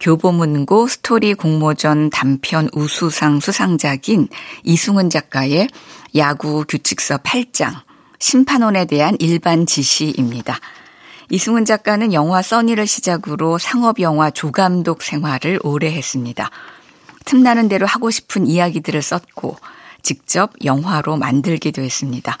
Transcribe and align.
교보문고 0.00 0.88
스토리 0.88 1.34
공모전 1.34 2.10
단편 2.10 2.68
우수상 2.72 3.40
수상작인 3.40 4.28
이승훈 4.64 5.10
작가의 5.10 5.68
야구 6.16 6.64
규칙서 6.66 7.18
8장 7.18 7.82
심판원에 8.18 8.86
대한 8.86 9.16
일반 9.18 9.66
지시입니다. 9.66 10.58
이승훈 11.30 11.64
작가는 11.64 12.12
영화 12.12 12.42
써니를 12.42 12.86
시작으로 12.86 13.58
상업 13.58 14.00
영화 14.00 14.30
조감독 14.30 15.02
생활을 15.02 15.60
오래 15.62 15.92
했습니다. 15.92 16.50
틈나는 17.24 17.68
대로 17.68 17.86
하고 17.86 18.10
싶은 18.10 18.46
이야기들을 18.46 19.00
썼고 19.00 19.56
직접 20.02 20.52
영화로 20.64 21.16
만들기도 21.16 21.82
했습니다. 21.82 22.36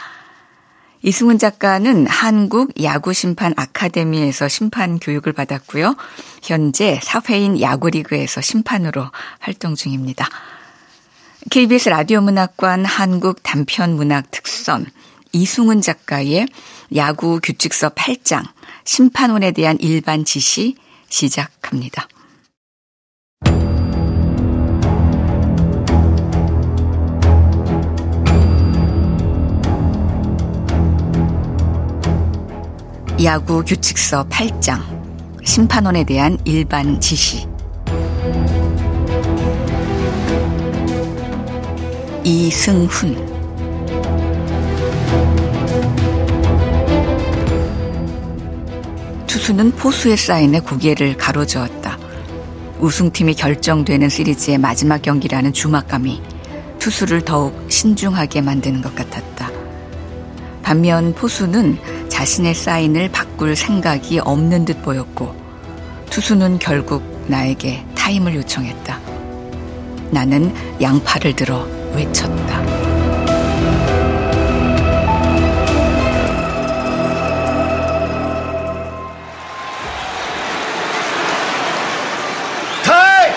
이승훈 1.02 1.38
작가는 1.38 2.06
한국 2.06 2.72
야구 2.82 3.14
심판 3.14 3.54
아카데미에서 3.56 4.48
심판 4.48 4.98
교육을 4.98 5.32
받았고요. 5.32 5.96
현재 6.42 7.00
사회인 7.02 7.58
야구리그에서 7.58 8.42
심판으로 8.42 9.06
활동 9.38 9.74
중입니다. 9.74 10.28
KBS 11.50 11.88
라디오 11.88 12.20
문학관 12.20 12.84
한국 12.84 13.42
단편 13.42 13.96
문학 13.96 14.30
특선 14.30 14.84
이승훈 15.32 15.80
작가의 15.80 16.46
야구 16.94 17.40
규칙서 17.42 17.90
8장 17.90 18.44
심판원에 18.84 19.52
대한 19.52 19.78
일반 19.80 20.26
지시 20.26 20.76
시작합니다. 21.08 22.08
야구 33.22 33.62
규칙서 33.62 34.28
8장 34.30 34.80
심판원에 35.44 36.04
대한 36.04 36.38
일반 36.46 36.98
지시 37.00 37.46
이승훈 42.24 43.28
투수는 49.26 49.72
포수의 49.72 50.16
사인에 50.16 50.60
고개를 50.60 51.18
가로저었다. 51.18 51.98
우승팀이 52.78 53.34
결정되는 53.34 54.08
시리즈의 54.08 54.56
마지막 54.56 55.02
경기라는 55.02 55.52
주막감이 55.52 56.22
투수를 56.78 57.20
더욱 57.22 57.66
신중하게 57.68 58.40
만드는 58.40 58.80
것 58.80 58.94
같았다. 58.94 59.50
반면 60.62 61.12
포수는 61.14 61.78
자신의 62.20 62.54
사인을 62.54 63.08
바꿀 63.10 63.56
생각이 63.56 64.18
없는 64.18 64.66
듯 64.66 64.82
보였고 64.82 65.34
투수는 66.10 66.58
결국 66.58 67.02
나에게 67.28 67.82
타임을 67.94 68.34
요청했다. 68.34 69.00
나는 70.10 70.54
양팔을 70.82 71.34
들어 71.34 71.66
외쳤다. 71.94 72.62
타임! 82.84 83.32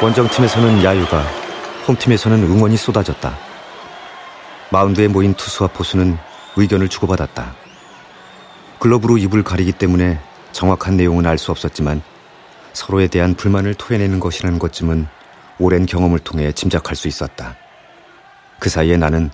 원정팀에서는 0.00 0.82
야유가, 0.82 1.37
홈팀에서는 1.88 2.42
응원이 2.42 2.76
쏟아졌다. 2.76 3.36
마운드에 4.70 5.08
모인 5.08 5.32
투수와 5.32 5.70
포수는 5.70 6.18
의견을 6.56 6.88
주고받았다. 6.88 7.54
글러브로 8.78 9.16
입을 9.16 9.42
가리기 9.42 9.72
때문에 9.72 10.20
정확한 10.52 10.96
내용은 10.96 11.24
알 11.26 11.38
수 11.38 11.50
없었지만 11.50 12.02
서로에 12.74 13.08
대한 13.08 13.34
불만을 13.34 13.74
토해내는 13.74 14.20
것이라는 14.20 14.58
것쯤은 14.58 15.06
오랜 15.58 15.86
경험을 15.86 16.18
통해 16.18 16.52
짐작할 16.52 16.94
수 16.94 17.08
있었다. 17.08 17.56
그 18.60 18.68
사이에 18.68 18.96
나는 18.96 19.30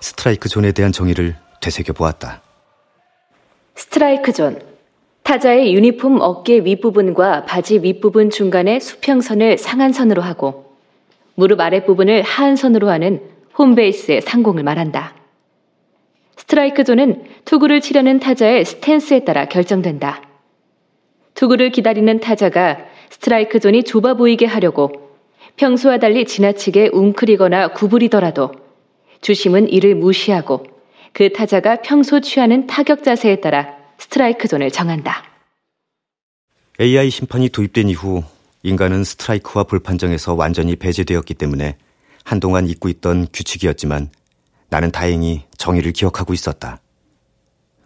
스트라이크 0.00 0.48
존에 0.48 0.72
대한 0.72 0.92
정의를 0.92 1.36
되새겨 1.60 1.92
보았다. 1.92 2.42
스트라이크 3.76 4.32
존. 4.32 4.60
타자의 5.22 5.72
유니폼 5.74 6.18
어깨 6.20 6.58
윗부분과 6.58 7.44
바지 7.44 7.78
윗부분 7.78 8.30
중간에 8.30 8.80
수평선을 8.80 9.56
상한선으로 9.56 10.20
하고 10.20 10.71
무릎 11.34 11.60
아랫부분을 11.60 12.22
하한선으로 12.22 12.90
하는 12.90 13.22
홈베이스의 13.58 14.22
상공을 14.22 14.62
말한다. 14.62 15.14
스트라이크 16.36 16.84
존은 16.84 17.24
투구를 17.44 17.80
치려는 17.80 18.18
타자의 18.18 18.64
스탠스에 18.64 19.24
따라 19.24 19.46
결정된다. 19.46 20.22
투구를 21.34 21.70
기다리는 21.70 22.20
타자가 22.20 22.78
스트라이크 23.10 23.60
존이 23.60 23.84
좁아 23.84 24.14
보이게 24.14 24.46
하려고 24.46 25.16
평소와 25.56 25.98
달리 25.98 26.24
지나치게 26.24 26.90
웅크리거나 26.92 27.68
구부리더라도 27.68 28.52
주심은 29.20 29.68
이를 29.68 29.94
무시하고 29.94 30.64
그 31.12 31.32
타자가 31.32 31.82
평소 31.82 32.20
취하는 32.20 32.66
타격 32.66 33.02
자세에 33.02 33.36
따라 33.36 33.76
스트라이크 33.98 34.48
존을 34.48 34.70
정한다. 34.70 35.24
AI 36.80 37.10
심판이 37.10 37.50
도입된 37.50 37.88
이후 37.90 38.24
인간은 38.62 39.02
스트라이크와 39.04 39.64
볼 39.64 39.80
판정에서 39.80 40.34
완전히 40.34 40.76
배제되었기 40.76 41.34
때문에 41.34 41.76
한동안 42.24 42.68
잊고 42.68 42.88
있던 42.88 43.26
규칙이었지만 43.32 44.10
나는 44.68 44.90
다행히 44.90 45.44
정의를 45.58 45.92
기억하고 45.92 46.32
있었다. 46.32 46.80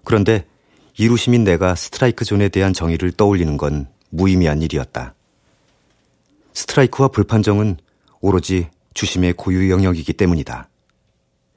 그런데 0.04 0.46
이루심인 0.98 1.44
내가 1.44 1.74
스트라이크 1.74 2.24
존에 2.24 2.48
대한 2.48 2.72
정의를 2.72 3.12
떠올리는 3.12 3.56
건 3.56 3.88
무의미한 4.10 4.62
일이었다. 4.62 5.14
스트라이크와 6.52 7.08
불판정은 7.08 7.76
오로지 8.20 8.68
주심의 8.94 9.34
고유 9.34 9.70
영역이기 9.70 10.12
때문이다. 10.12 10.68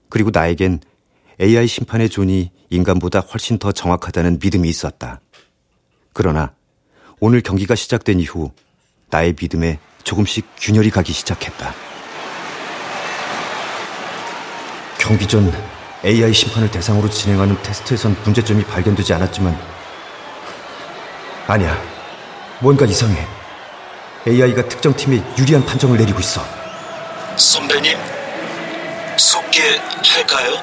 그리고 0.09 0.29
나에겐 0.34 0.79
AI 1.40 1.68
심판의 1.68 2.09
존이 2.09 2.52
인간보다 2.69 3.19
훨씬 3.19 3.58
더 3.59 3.72
정확하다는 3.72 4.40
믿음이 4.41 4.68
있었다. 4.68 5.22
그러나 6.12 6.53
오늘 7.19 7.41
경기가 7.41 7.75
시작된 7.75 8.19
이후 8.19 8.52
나의 9.09 9.36
믿음에 9.40 9.80
조금씩 10.03 10.47
균열이 10.58 10.92
가기 10.92 11.14
시작했다. 11.14 11.74
경기 14.97 15.28
전 15.28 15.52
AI 16.06 16.34
심판을 16.34 16.70
대상으로 16.70 17.09
진행하는 17.09 17.62
테스트에선 17.64 18.16
문제점이 18.24 18.64
발견되지 18.66 19.14
않았지만 19.14 19.58
아니야. 21.47 21.81
뭔가 22.59 22.86
이상해. 22.86 23.25
AI가 24.28 24.67
특정 24.67 24.94
팀에 24.94 25.23
유리한 25.38 25.66
판정을 25.66 25.97
내리고 25.97 26.20
있어. 26.20 26.41
선배님, 27.38 27.97
속개할까요? 29.17 30.61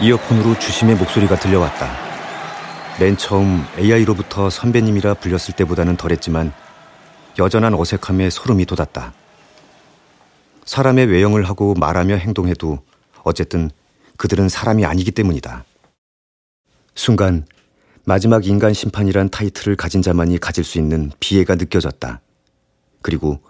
이어폰으로 0.00 0.58
주심의 0.58 0.96
목소리가 0.96 1.38
들려왔다. 1.38 2.12
맨 2.98 3.16
처음 3.16 3.64
AI로부터 3.78 4.50
선배님이라 4.50 5.14
불렸을 5.14 5.54
때보다는 5.54 5.96
덜했지만 5.96 6.52
여전한 7.38 7.74
어색함에 7.74 8.30
소름이 8.30 8.66
돋았다. 8.66 9.14
사람의 10.64 11.06
외형을 11.06 11.48
하고 11.48 11.74
말하며 11.74 12.16
행동해도 12.16 12.78
어쨌든 13.24 13.70
그들은 14.16 14.48
사람이 14.48 14.84
아니기 14.84 15.10
때문이다. 15.10 15.64
순간 16.94 17.46
마지막 18.04 18.46
인간 18.46 18.74
심판이란 18.74 19.30
타이틀을 19.30 19.76
가진 19.76 20.02
자만이 20.02 20.38
가질 20.38 20.64
수 20.64 20.78
있는 20.78 21.10
비애가 21.20 21.54
느껴졌다. 21.54 22.20
그리고 23.00 23.40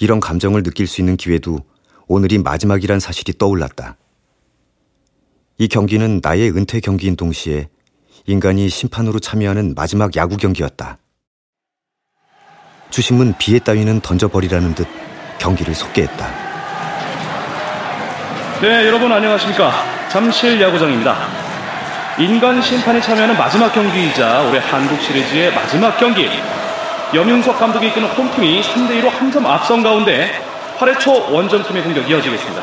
이런 0.00 0.20
감정을 0.20 0.62
느낄 0.62 0.86
수 0.86 1.00
있는 1.00 1.16
기회도 1.16 1.58
오늘이 2.06 2.38
마지막이란 2.38 3.00
사실이 3.00 3.34
떠올랐다. 3.38 3.96
이 5.58 5.68
경기는 5.68 6.20
나의 6.22 6.50
은퇴 6.50 6.80
경기인 6.80 7.16
동시에 7.16 7.68
인간이 8.26 8.68
심판으로 8.68 9.20
참여하는 9.20 9.74
마지막 9.74 10.14
야구 10.16 10.36
경기였다. 10.36 10.98
주심은 12.96 13.34
비애 13.36 13.58
따위는 13.58 14.00
던져버리라는 14.00 14.74
듯 14.74 14.88
경기를 15.36 15.74
속개했다. 15.74 16.26
네, 18.62 18.86
여러분 18.86 19.12
안녕하십니까. 19.12 19.70
잠실 20.08 20.58
야구장입니다. 20.58 21.14
인간 22.16 22.62
심판이 22.62 23.02
참여하는 23.02 23.36
마지막 23.36 23.70
경기이자 23.74 24.44
올해 24.48 24.60
한국 24.60 24.98
시리즈의 25.02 25.52
마지막 25.52 25.98
경기. 25.98 26.26
염윤석 27.12 27.58
감독이 27.58 27.88
이끄는 27.88 28.08
홈팀이 28.08 28.62
3대2로 28.62 29.10
한 29.10 29.30
점 29.30 29.44
앞선 29.44 29.82
가운데 29.82 30.30
8회 30.78 30.98
초 30.98 31.12
원정팀의 31.30 31.82
공격 31.82 32.08
이어지겠습니다. 32.08 32.62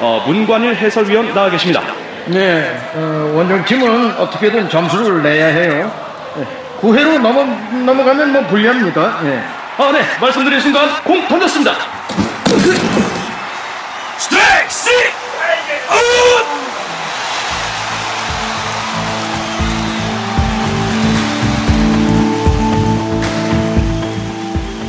어, 0.00 0.24
문관일 0.26 0.74
해설위원 0.74 1.34
나와 1.34 1.50
계십니다. 1.50 1.82
네, 2.28 2.80
어, 2.94 3.32
원정팀은 3.34 4.16
어떻게든 4.16 4.70
점수를 4.70 5.22
내야 5.22 5.48
해요. 5.48 5.92
네, 6.34 6.46
9회로 6.80 7.18
넘어, 7.20 7.44
넘어가면 7.84 8.32
뭐 8.32 8.42
불리합니다. 8.46 9.20
네. 9.22 9.42
아, 9.78 9.92
네. 9.92 10.00
말씀드린 10.18 10.58
순간 10.58 11.02
공 11.04 11.28
던졌습니다. 11.28 11.72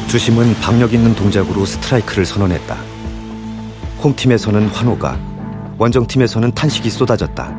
주심은 0.07 0.56
박력 0.62 0.94
있는 0.94 1.13
동작으로 1.13 1.66
스트라이크를 1.66 2.25
선언했다. 2.25 2.78
홈팀에서는 4.01 4.69
환호가, 4.69 5.19
원정팀에서는 5.78 6.54
탄식이 6.54 6.89
쏟아졌다. 6.89 7.54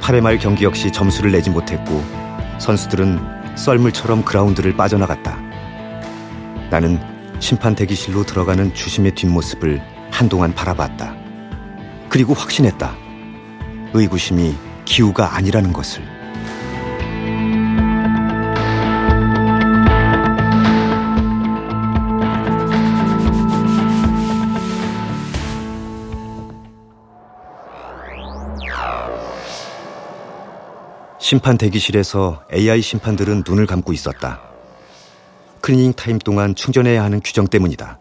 8회 0.00 0.20
말 0.20 0.36
경기 0.38 0.64
역시 0.64 0.90
점수를 0.90 1.30
내지 1.30 1.48
못했고 1.50 2.02
선수들은 2.58 3.20
썰물처럼 3.54 4.24
그라운드를 4.24 4.76
빠져나갔다. 4.76 5.45
나는 6.70 6.98
심판 7.38 7.74
대기실로 7.74 8.24
들어가는 8.24 8.74
주심의 8.74 9.14
뒷모습을 9.14 9.80
한동안 10.10 10.54
바라봤다. 10.54 11.14
그리고 12.08 12.34
확신했다. 12.34 12.96
의구심이 13.92 14.54
기우가 14.84 15.36
아니라는 15.36 15.72
것을. 15.72 16.02
심판 31.18 31.58
대기실에서 31.58 32.44
AI 32.54 32.80
심판들은 32.80 33.42
눈을 33.44 33.66
감고 33.66 33.92
있었다. 33.92 34.55
클리닝 35.66 35.94
타임 35.94 36.20
동안 36.20 36.54
충전해야 36.54 37.02
하는 37.02 37.18
규정 37.18 37.48
때문이다. 37.48 37.98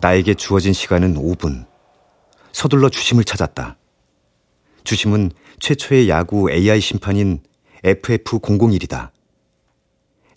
나에게 0.00 0.32
주어진 0.32 0.72
시간은 0.72 1.16
5분. 1.16 1.66
서둘러 2.50 2.88
주심을 2.88 3.24
찾았다. 3.24 3.76
주심은 4.84 5.32
최초의 5.60 6.08
야구 6.08 6.50
AI 6.50 6.80
심판인 6.80 7.42
FF001이다. 7.82 9.10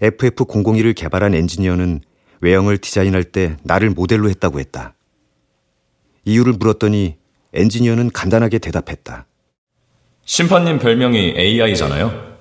FF001을 0.02 0.94
개발한 0.94 1.34
엔지니어는 1.34 2.02
외형을 2.42 2.80
디자인할 2.80 3.24
때 3.24 3.56
나를 3.64 3.90
모델로 3.92 4.30
했다고 4.30 4.60
했다. 4.60 4.94
이유를 6.26 6.56
물었더니 6.60 7.16
엔지니어는 7.54 8.10
간단하게 8.10 8.60
대답했다. 8.60 9.26
심판님 10.26 10.80
별명이 10.80 11.36
AI잖아요. 11.38 12.40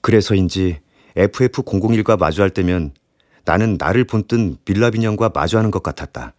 그래서인지 0.00 0.82
FF001과 1.16 2.18
마주할 2.18 2.50
때면 2.50 2.92
나는 3.44 3.76
나를 3.78 4.04
본뜬 4.04 4.56
빌랍 4.64 4.96
인형과 4.96 5.30
마주하는 5.34 5.70
것 5.70 5.82
같았다. 5.82 6.34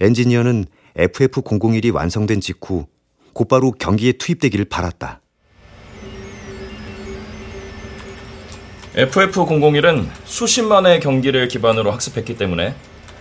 엔지니어는 0.00 0.66
FF001이 0.96 1.94
완성된 1.94 2.40
직후 2.40 2.86
곧바로 3.32 3.72
경기에 3.72 4.12
투입되기를 4.12 4.66
바랐다. 4.66 5.20
FF001은 8.94 10.06
수십만의 10.24 11.00
경기를 11.00 11.48
기반으로 11.48 11.90
학습했기 11.92 12.36
때문에 12.36 12.74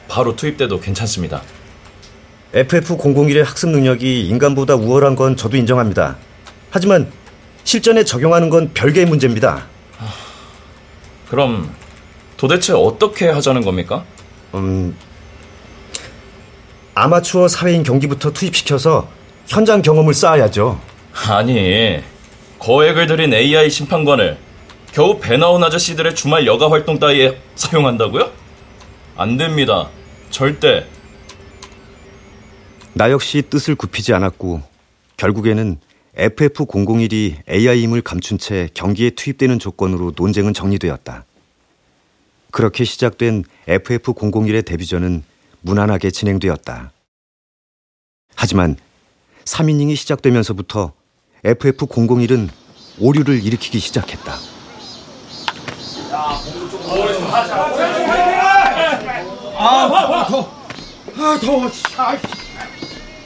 바로 0.10 0.36
투입돼도 0.36 0.82
괜찮습니다. 0.82 1.42
FF001의 2.54 3.44
학습 3.44 3.70
능력이 3.70 4.28
인간보다 4.28 4.76
우월한 4.76 5.16
건 5.16 5.38
저도 5.38 5.56
인정합니다. 5.56 6.18
하지만 6.70 7.10
실전에 7.64 8.04
적용하는 8.04 8.50
건 8.50 8.72
별개의 8.74 9.06
문제입니다. 9.06 9.71
그럼 11.32 11.74
도대체 12.36 12.74
어떻게 12.74 13.30
하자는 13.30 13.62
겁니까? 13.64 14.04
음, 14.54 14.94
아마추어 16.94 17.48
사회인 17.48 17.84
경기부터 17.84 18.32
투입시켜서 18.32 19.08
현장 19.48 19.82
경험을 19.82 20.14
쌓아야죠. 20.14 20.82
아니, 21.30 22.02
거액을 22.60 23.08
들인 23.08 23.34
AI 23.34 23.70
심판관을 23.70 24.38
겨우 24.92 25.22
배 25.22 25.38
나온 25.38 25.64
아저씨들의 25.64 26.16
주말 26.16 26.46
여가 26.46 26.70
활동 26.70 27.00
따위에 27.00 27.40
사용한다고요? 27.56 28.30
안 29.16 29.38
됩니다. 29.38 29.88
절대. 30.32 30.86
나 32.94 33.10
역시 33.10 33.42
뜻을 33.44 33.76
굽히지 33.76 34.14
않았고 34.14 34.64
결국에는 35.16 35.80
FF001이 36.22 37.50
AI임을 37.50 38.02
감춘 38.02 38.38
채 38.38 38.70
경기에 38.76 39.12
투입되는 39.12 39.58
조건으로 39.58 40.14
논쟁은 40.16 40.54
정리되었다. 40.54 41.26
그렇게 42.52 42.84
시작된 42.84 43.44
FF001의 43.68 44.64
데뷔전은 44.66 45.24
무난하게 45.62 46.12
진행되었다. 46.12 46.92
하지만 48.36 48.76
3이닝이 49.46 49.96
시작되면서부터 49.96 50.94
FF001은 51.44 52.50
오류를 53.00 53.44
일으키기 53.44 53.80
시작했다. 53.80 54.36
아, 59.58 60.26
더워. 60.30 60.62
아, 61.18 61.40
더워. 61.40 61.72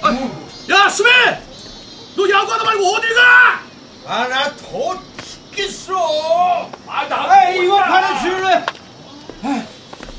아, 0.01 0.11
야 0.69 0.89
수배 0.89 1.09
너 2.15 2.29
야구하다 2.29 2.63
말고 2.63 2.85
어딜 2.95 3.15
가? 3.15 3.21
아, 4.07 4.27
나 4.27 4.55
더워 4.55 4.97
죽겠어. 5.51 6.69
아, 6.87 7.07
나. 7.07 7.31
아, 7.31 7.49
이거 7.49 7.77
하나 7.79 8.21
줄래? 8.21 8.65
아, 9.43 9.63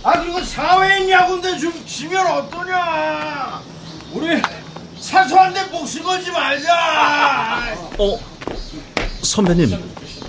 아, 0.02 0.20
그리고 0.22 0.42
사회인 0.44 1.08
야구인데 1.08 1.58
좀 1.58 1.72
지면 1.86 2.26
어떠냐? 2.26 3.60
우리 4.12 4.40
사소한데 5.00 5.64
목숨 5.66 6.02
걸지 6.02 6.30
말자. 6.30 7.76
어, 7.98 8.18
선배님, 9.22 9.78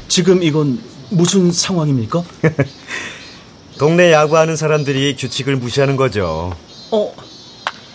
지금 0.08 0.44
이건 0.44 0.82
무슨 1.10 1.52
상황입니까? 1.52 2.24
동네 3.78 4.12
야구하는 4.12 4.56
사람들이 4.56 5.16
규칙을 5.16 5.56
무시하는 5.58 5.96
거죠. 5.96 6.56
어, 6.92 7.14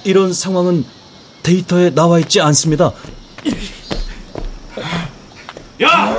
이런 0.04 0.32
상황은 0.32 0.84
데이터에 1.42 1.90
나와 1.90 2.18
있지 2.20 2.40
않습니다. 2.40 2.92
야! 5.82 6.14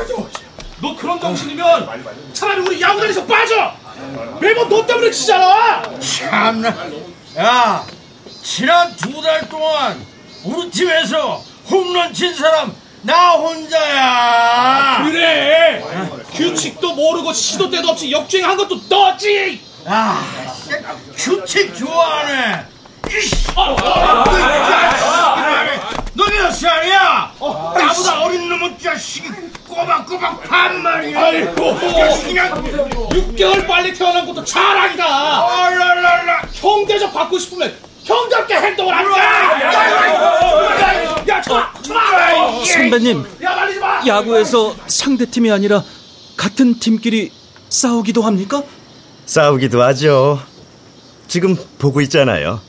너 0.82 0.96
그런 0.98 1.20
정신이면 1.20 2.34
차라리 2.34 2.62
우리 2.62 2.82
야구단에서 2.82 3.26
빠져! 3.26 3.72
매번 4.42 4.68
너 4.68 4.86
때문에 4.86 5.10
치잖아! 5.12 5.82
참나. 6.00 6.76
야, 7.38 7.86
지난 8.44 8.96
두 8.98 9.22
달 9.22 9.48
동안 9.48 10.06
우리 10.44 10.70
팀에서 10.70 11.42
홈런 11.70 12.14
친 12.14 12.36
사람 12.36 12.76
나 13.04 13.32
혼자야. 13.32 15.04
그래! 15.06 15.82
규칙도 16.34 16.94
모르고 16.96 17.32
시도 17.32 17.70
때도 17.70 17.90
없이 17.90 18.12
역주행한 18.12 18.58
것도 18.58 18.82
너지! 18.90 19.62
아, 19.86 20.22
규칙 21.16 21.76
좋아하네. 21.78 22.66
이씨. 23.10 23.48
너몇 26.16 26.54
살이 26.56 26.92
야? 27.52 27.74
나보다 27.88 28.24
어린 28.24 28.48
놈의 28.50 28.78
자식이 28.80 29.28
꼬박꼬박 29.68 30.44
반말이야. 30.44 31.20
아이고! 31.20 31.80
자식이 31.80 32.34
그냥 32.34 32.64
6개월 33.10 33.68
빨리 33.68 33.94
태어난 33.94 34.26
것도 34.26 34.44
자랑이다! 34.46 35.46
얼랄랄라. 35.46 36.42
형제적 36.54 37.14
받고 37.14 37.38
싶으면 37.40 37.74
형제롭게 38.04 38.54
행동을 38.56 38.94
하자! 38.96 39.20
야, 41.28 41.42
쳐라! 41.42 41.74
쳐라! 41.82 42.66
선배님, 42.66 43.26
야, 43.42 43.56
말리지 43.56 43.80
마! 43.80 44.06
야구에서 44.06 44.76
상대팀이 44.88 45.52
아니라 45.52 45.84
같은 46.38 46.80
팀끼리 46.80 47.32
싸우기도 47.70 48.22
합니까? 48.22 48.62
싸우기도 49.26 49.82
하죠. 49.82 50.40
지금 51.28 51.56
보고 51.80 52.02
있잖아요. 52.02 52.60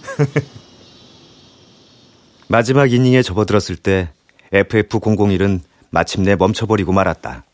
마지막 2.49 2.93
이닝에 2.93 3.23
접어들었을 3.23 3.77
때 3.77 4.11
FF001은 4.55 5.61
마침내 5.91 6.37
멈춰버리고 6.37 6.93
말았다. 6.93 7.45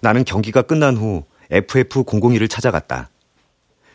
나는 0.00 0.24
경기가 0.24 0.62
끝난 0.62 0.96
후 0.96 1.24
FF001을 1.50 2.50
찾아갔다. 2.50 3.08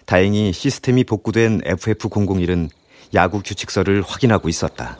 다행히 0.05 0.53
시스템이 0.53 1.03
복구된 1.03 1.61
FF001은 1.61 2.69
야구 3.13 3.41
규칙서를 3.43 4.01
확인하고 4.01 4.47
있었다. 4.47 4.97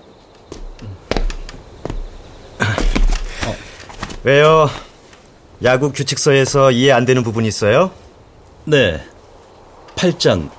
왜요? 4.24 4.70
야구 5.64 5.94
규칙서에서 5.94 6.72
이해 6.72 6.92
안 6.92 7.06
되는 7.06 7.24
부분이 7.24 7.48
있어요? 7.48 7.92
네. 8.66 9.02
8장 9.96 10.50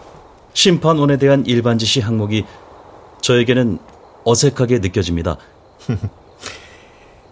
심판원에 0.55 1.19
대한 1.19 1.45
일반 1.47 1.77
지시 1.77 2.01
항목이 2.01 2.45
저에게는 3.21 3.79
어색하게 4.25 4.79
느껴집니다. 4.79 5.37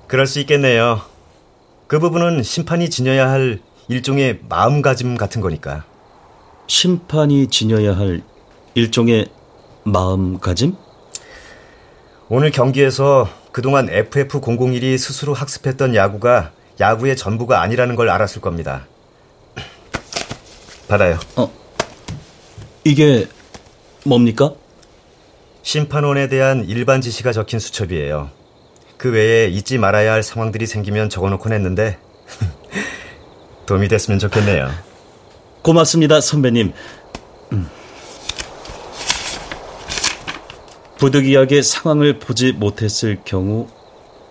그럴 0.07 0.27
수 0.27 0.39
있겠네요. 0.41 1.01
그 1.89 1.99
부분은 1.99 2.43
심판이 2.43 2.91
지녀야 2.91 3.29
할 3.29 3.61
일종의 3.89 4.41
마음가짐 4.49 5.17
같은 5.17 5.41
거니까. 5.41 5.85
심판이 6.69 7.49
지녀야 7.49 7.97
할 7.97 8.23
일종의 8.75 9.29
마음가짐? 9.85 10.77
오늘 12.29 12.51
경기에서 12.51 13.29
그동안 13.53 13.89
FF001이 13.89 14.99
스스로 14.99 15.33
학습했던 15.33 15.95
야구가 15.95 16.53
야구의 16.79 17.17
전부가 17.17 17.63
아니라는 17.63 17.97
걸 17.97 18.09
알았을 18.11 18.41
겁니다. 18.41 18.87
받아요. 20.89 21.19
어, 21.37 21.51
이게 22.85 23.29
뭡니까? 24.05 24.53
심판원에 25.63 26.29
대한 26.29 26.65
일반 26.69 27.01
지시가 27.01 27.33
적힌 27.33 27.59
수첩이에요. 27.59 28.31
그 28.97 29.11
외에 29.11 29.49
잊지 29.49 29.79
말아야 29.79 30.13
할 30.13 30.23
상황들이 30.23 30.67
생기면 30.67 31.09
적어놓곤 31.09 31.53
했는데 31.53 31.99
도움이 33.67 33.89
됐으면 33.89 34.19
좋겠네요. 34.19 34.71
고맙습니다, 35.63 36.21
선배님. 36.21 36.73
음. 37.53 37.69
부득이하게 40.99 41.63
상황을 41.63 42.19
보지 42.19 42.53
못했을 42.53 43.19
경우 43.25 43.69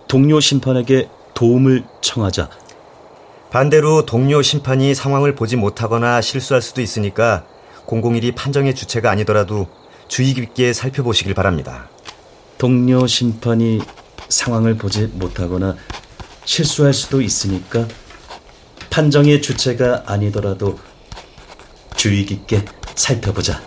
동료 0.08 0.40
심판에게 0.40 1.08
도움을 1.34 1.84
청하자. 2.00 2.48
반대로 3.50 4.04
동료 4.04 4.42
심판이 4.42 4.94
상황을 4.94 5.34
보지 5.34 5.56
못하거나 5.56 6.20
실수할 6.20 6.60
수도 6.62 6.80
있으니까 6.80 7.44
001이 7.86 8.34
판정의 8.34 8.74
주체가 8.74 9.10
아니더라도 9.10 9.68
주의 10.08 10.34
깊게 10.34 10.72
살펴보시길 10.72 11.34
바랍니다. 11.34 11.88
동료 12.58 13.06
심판이 13.06 13.80
상황을 14.28 14.76
보지 14.76 15.06
못하거나 15.14 15.76
실수할 16.44 16.92
수도 16.92 17.20
있으니까 17.20 17.86
판정의 18.90 19.42
주체가 19.42 20.04
아니더라도 20.06 20.78
주의 21.96 22.24
깊게 22.24 22.64
살펴보자. 22.94 23.60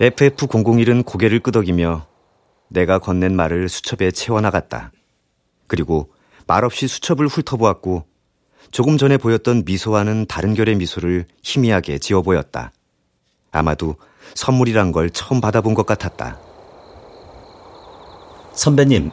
FF001은 0.00 1.04
고개를 1.04 1.40
끄덕이며 1.40 2.06
내가 2.68 2.98
건넨 2.98 3.36
말을 3.36 3.68
수첩에 3.68 4.10
채워나갔다. 4.10 4.92
그리고 5.66 6.12
말없이 6.46 6.88
수첩을 6.88 7.28
훑어보았고 7.28 8.06
조금 8.70 8.98
전에 8.98 9.16
보였던 9.16 9.62
미소와는 9.64 10.26
다른 10.26 10.54
결의 10.54 10.74
미소를 10.74 11.26
희미하게 11.42 11.98
지어 11.98 12.22
보였다. 12.22 12.72
아마도 13.52 13.96
선물이란 14.34 14.90
걸 14.90 15.10
처음 15.10 15.40
받아본 15.40 15.74
것 15.74 15.86
같았다. 15.86 16.43
선배님, 18.54 19.10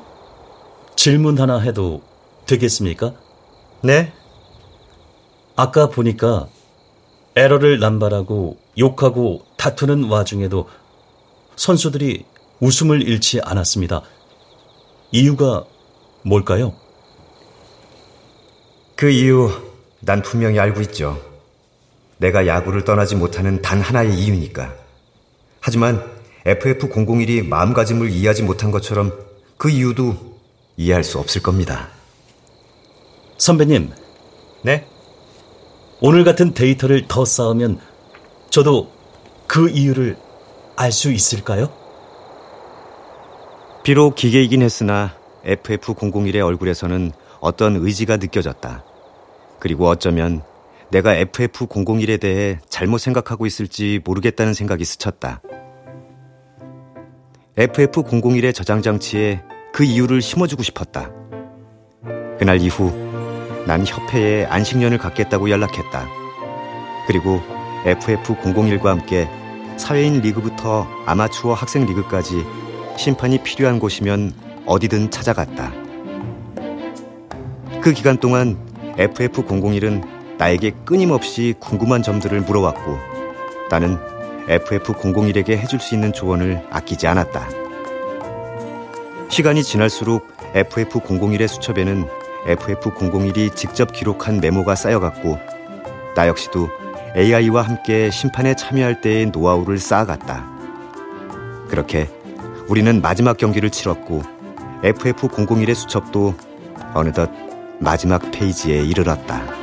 질문 0.96 1.40
하나 1.40 1.60
해도 1.60 2.02
되겠습니까? 2.46 3.14
네? 3.82 4.14
아까 5.56 5.90
보니까 5.90 6.48
에러를 7.36 7.80
남발하고 7.80 8.58
욕하고 8.78 9.46
다투는 9.58 10.06
와중에도 10.06 10.70
선수들이 11.56 12.26
웃음을 12.60 13.02
잃지 13.02 13.42
않았습니다. 13.42 14.02
이유가 15.12 15.66
뭘까요? 16.24 16.74
그 18.96 19.10
이유 19.10 19.50
난 20.00 20.22
분명히 20.22 20.60
알고 20.60 20.82
있죠. 20.82 21.20
내가 22.18 22.46
야구를 22.46 22.84
떠나지 22.84 23.16
못하는 23.16 23.62
단 23.62 23.82
하나의 23.82 24.14
이유니까. 24.14 24.76
하지만 25.60 26.06
FF001이 26.46 27.48
마음가짐을 27.48 28.12
이해하지 28.12 28.44
못한 28.44 28.72
것처럼 28.72 29.31
그 29.62 29.70
이유도 29.70 30.16
이해할 30.76 31.04
수 31.04 31.20
없을 31.20 31.44
겁니다. 31.44 31.90
선배님. 33.38 33.92
네? 34.64 34.88
오늘 36.00 36.24
같은 36.24 36.56
데이터를 36.56 37.08
더 37.08 37.26
쌓으면 37.26 37.80
저도 38.50 38.92
그 39.46 39.70
이유를 39.70 40.18
알 40.78 40.92
수 40.92 41.12
있을까요? 41.12 41.72
비록 43.84 44.16
기계이긴 44.16 44.64
했으나 44.64 45.16
FF001의 45.46 46.44
얼굴에서는 46.44 47.12
어떤 47.40 47.76
의지가 47.76 48.18
느껴졌다. 48.18 48.84
그리고 49.60 49.90
어쩌면 49.90 50.42
내가 50.90 51.14
FF001에 51.14 52.20
대해 52.20 52.60
잘못 52.68 52.98
생각하고 52.98 53.46
있을지 53.46 54.00
모르겠다는 54.04 54.56
생각이 54.56 54.84
스쳤다. 54.86 55.40
FF001의 57.58 58.56
저장 58.56 58.82
장치에 58.82 59.44
그 59.74 59.84
이유를 59.84 60.22
심어주고 60.22 60.64
싶었다. 60.64 61.10
그날 62.38 62.62
이후 62.62 62.92
난 63.66 63.86
협회에 63.86 64.46
안식년을 64.46 64.98
갖겠다고 64.98 65.50
연락했다. 65.50 66.08
그리고 67.08 67.42
FF001과 67.86 68.86
함께 68.86 69.30
사회인 69.78 70.22
리그부터 70.22 70.88
아마추어 71.06 71.54
학생 71.54 71.86
리그까지 71.86 72.46
심판이 72.98 73.42
필요한 73.44 73.80
곳이면 73.80 74.34
어디든 74.66 75.10
찾아갔다. 75.10 75.72
그 77.82 77.94
기간 77.94 78.18
동안 78.18 78.58
FF001은 78.98 80.38
나에게 80.38 80.72
끊임없이 80.86 81.56
궁금한 81.60 82.04
점들을 82.04 82.42
물어왔고 82.42 82.98
나는 83.70 83.98
FF001에게 84.48 85.52
해줄 85.52 85.80
수 85.80 85.96
있는 85.96 86.12
조언을 86.12 86.68
아끼지 86.70 87.08
않았다. 87.08 87.61
시간이 89.32 89.64
지날수록 89.64 90.28
FF001의 90.54 91.48
수첩에는 91.48 92.06
FF001이 92.48 93.56
직접 93.56 93.94
기록한 93.94 94.42
메모가 94.42 94.76
쌓여갔고 94.76 95.40
나 96.16 96.28
역시도 96.28 96.68
AI와 97.16 97.62
함께 97.62 98.12
심판에 98.12 98.56
참여할 98.56 99.00
때의 99.00 99.28
노하우를 99.28 99.78
쌓아갔다. 99.80 100.46
그렇게 101.70 102.10
우리는 102.68 103.02
마지막 103.02 103.38
경기를 103.38 103.70
치렀고 103.70 104.22
FF001의 104.84 105.76
수첩도 105.76 106.36
어느덧 106.94 107.32
마지막 107.80 108.32
페이지에 108.32 108.84
이르렀다. 108.84 109.61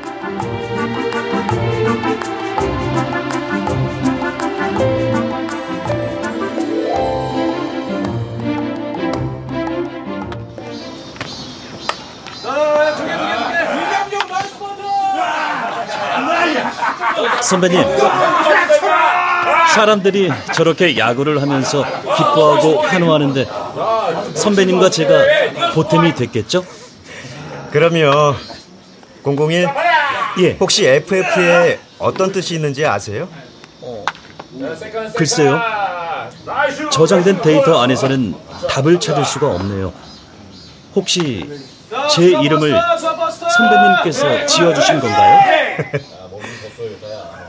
선배님, 17.42 17.82
사람들이 19.74 20.30
저렇게 20.54 20.96
야구를 20.96 21.40
하면서 21.40 21.84
기뻐하고 22.16 22.82
환호하는데 22.82 23.46
선배님과 24.34 24.90
제가 24.90 25.72
보탬이 25.74 26.14
됐겠죠? 26.14 26.64
그럼요. 27.70 28.34
001? 29.24 29.68
예. 30.40 30.56
혹시 30.60 30.86
FF에 30.86 31.78
어떤 31.98 32.32
뜻이 32.32 32.54
있는지 32.54 32.86
아세요? 32.86 33.28
글쎄요. 35.14 35.60
저장된 36.90 37.42
데이터 37.42 37.80
안에서는 37.82 38.34
답을 38.70 38.98
찾을 39.00 39.24
수가 39.24 39.48
없네요. 39.48 39.92
혹시 40.94 41.48
제 42.10 42.22
이름을 42.24 42.80
선배님께서 43.56 44.46
지어주신 44.46 45.00
건가요? 45.00 45.40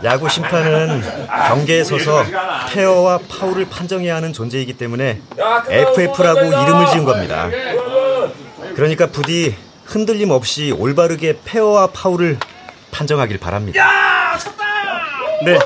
야구 0.04 0.30
심판은 0.30 1.02
경계에 1.50 1.84
서서 1.84 2.24
페어와 2.72 3.20
파울을 3.30 3.68
판정해야 3.70 4.16
하는 4.16 4.32
존재이기 4.34 4.74
때문에 4.74 5.22
FF라고 5.70 6.46
이름을 6.46 6.88
지은 6.92 7.04
겁니다. 7.06 7.50
그러니까 8.76 9.08
부디 9.08 9.56
흔들림 9.86 10.30
없이 10.30 10.72
올바르게 10.72 11.40
페어와 11.44 11.88
파울을 11.88 12.38
판정하길 12.92 13.40
바랍니다. 13.40 13.80
야, 13.80 14.38
쳤다! 14.38 14.66
네, 15.44 15.58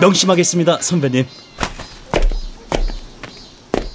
명심하겠습니다, 0.00 0.78
선배님. 0.80 1.26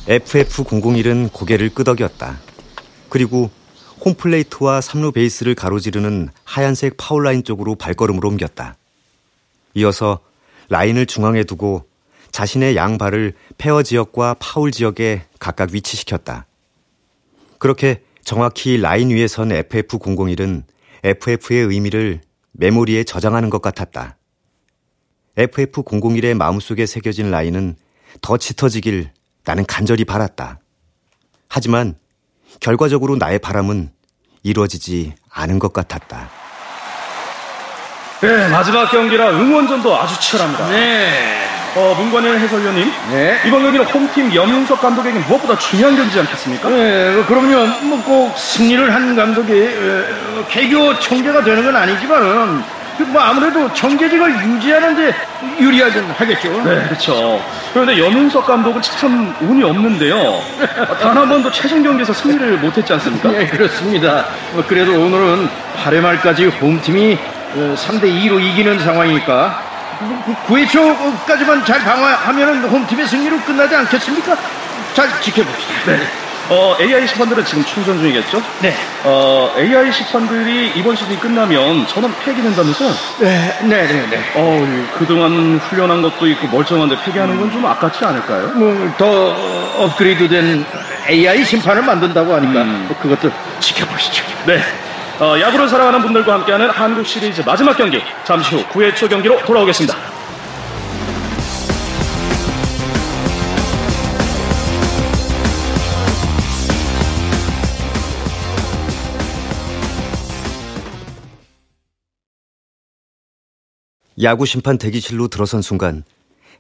FF001은 0.07 1.31
고개를 1.31 1.69
끄덕였다. 1.73 2.37
그리고 3.09 3.51
홈플레이트와 4.03 4.79
3루 4.79 5.13
베이스를 5.13 5.53
가로지르는 5.53 6.29
하얀색 6.43 6.97
파울라인 6.97 7.43
쪽으로 7.43 7.75
발걸음을 7.75 8.25
옮겼다. 8.25 8.75
이어서 9.73 10.19
라인을 10.69 11.05
중앙에 11.05 11.43
두고 11.43 11.85
자신의 12.31 12.75
양발을 12.75 13.33
페어 13.57 13.83
지역과 13.83 14.35
파울 14.39 14.71
지역에 14.71 15.23
각각 15.39 15.71
위치시켰다. 15.73 16.47
그렇게 17.59 18.03
정확히 18.23 18.77
라인 18.77 19.09
위에 19.09 19.27
선 19.27 19.49
FF001은 19.49 20.63
FF의 21.03 21.65
의미를 21.65 22.21
메모리에 22.53 23.03
저장하는 23.03 23.49
것 23.49 23.61
같았다. 23.61 24.17
FF001의 25.37 26.33
마음속에 26.35 26.85
새겨진 26.85 27.31
라인은 27.31 27.75
더 28.21 28.37
짙어지길 28.37 29.11
나는 29.43 29.65
간절히 29.65 30.05
바랐다. 30.05 30.59
하지만 31.47 31.95
결과적으로 32.59 33.15
나의 33.15 33.39
바람은 33.39 33.91
이루어지지 34.43 35.13
않은 35.29 35.59
것 35.59 35.73
같았다. 35.73 36.40
네, 38.21 38.47
마지막 38.49 38.89
경기라 38.91 39.31
응원전도 39.31 39.97
아주 39.99 40.19
치열합니다. 40.19 40.67
네. 40.69 41.09
어, 41.75 41.95
문관일 41.97 42.37
해설위원님. 42.37 42.91
네. 43.11 43.39
이번 43.45 43.63
경기는 43.63 43.85
홈팀 43.85 44.35
염윤석 44.35 44.79
감독에게 44.81 45.19
무엇보다 45.19 45.57
중요한 45.57 45.95
경기지 45.95 46.19
않겠습니까? 46.19 46.69
네, 46.69 47.23
그럼요. 47.27 47.65
뭐 47.87 48.01
꼭 48.01 48.37
승리를 48.37 48.93
한 48.93 49.15
감독이 49.15 49.51
어, 49.53 50.45
개교 50.49 50.99
총재가 50.99 51.43
되는 51.43 51.63
건 51.63 51.75
아니지만은 51.75 52.61
그뭐 52.97 53.19
아무래도 53.21 53.73
정계직을 53.73 54.35
유지하는데 54.43 55.15
유리하긴 55.59 56.03
하겠죠. 56.11 56.49
네, 56.63 56.83
그렇죠. 56.89 57.41
그런데 57.73 57.97
염윤석 57.97 58.45
감독은 58.45 58.81
참 58.81 59.33
운이 59.41 59.63
없는데요. 59.63 60.41
단 61.01 61.17
한 61.17 61.27
번도 61.29 61.51
최종 61.51 61.81
경기에서 61.81 62.11
승리를 62.13 62.57
못했지 62.57 62.91
않습니까? 62.93 63.31
네, 63.31 63.47
그렇습니다. 63.47 64.25
뭐 64.51 64.63
그래도 64.67 64.91
오늘은 64.93 65.49
8회 65.83 66.01
말까지 66.01 66.45
홈팀이 66.47 67.17
3대 67.55 68.03
2로 68.03 68.41
이기는 68.41 68.79
상황이니까 68.79 69.61
9회 70.47 70.69
초까지만 70.69 71.63
잘 71.65 71.79
방어하면 71.83 72.63
홈팀의 72.65 73.05
승리로 73.07 73.39
끝나지 73.41 73.75
않겠습니까? 73.75 74.35
잘 74.93 75.07
지켜봅시다. 75.21 75.73
네. 75.85 75.99
어, 76.49 76.75
AI 76.81 77.07
심판들은 77.07 77.45
지금 77.45 77.63
충전 77.63 77.97
중이겠죠? 77.99 78.41
네. 78.61 78.75
어, 79.03 79.53
AI 79.57 79.91
심판들이 79.93 80.73
이번 80.75 80.95
시즌이 80.95 81.17
끝나면 81.19 81.87
전원 81.87 82.13
폐기된다면서요? 82.25 82.89
네, 83.19 83.57
네, 83.61 83.87
네, 83.87 84.07
네. 84.09 84.31
어, 84.35 84.87
그동안 84.97 85.59
훈련한 85.69 86.01
것도 86.01 86.27
있고 86.27 86.47
멀쩡한데 86.47 86.97
폐기하는 87.05 87.39
건 87.39 87.51
좀 87.51 87.65
아깝지 87.65 88.03
않을까요? 88.03 88.47
뭐, 88.55 88.93
더 88.97 89.05
업그레이드 89.83 90.27
된 90.27 90.65
AI 91.09 91.43
심판을 91.45 91.83
만든다고 91.83 92.33
하니까 92.33 92.61
음. 92.63 92.85
뭐 92.87 92.97
그것도 92.97 93.31
지켜보시죠. 93.59 94.23
네. 94.45 94.61
어, 95.21 95.39
야구를 95.39 95.69
사랑하는 95.69 96.01
분들과 96.01 96.33
함께하는 96.33 96.71
한국 96.71 97.05
시리즈 97.05 97.41
마지막 97.41 97.77
경기. 97.77 98.01
잠시 98.25 98.55
후 98.55 98.63
9회 98.69 98.95
초 98.95 99.07
경기로 99.07 99.37
돌아오겠습니다. 99.45 99.95
야구 114.23 114.47
심판 114.47 114.79
대기실로 114.79 115.27
들어선 115.27 115.61
순간 115.61 116.03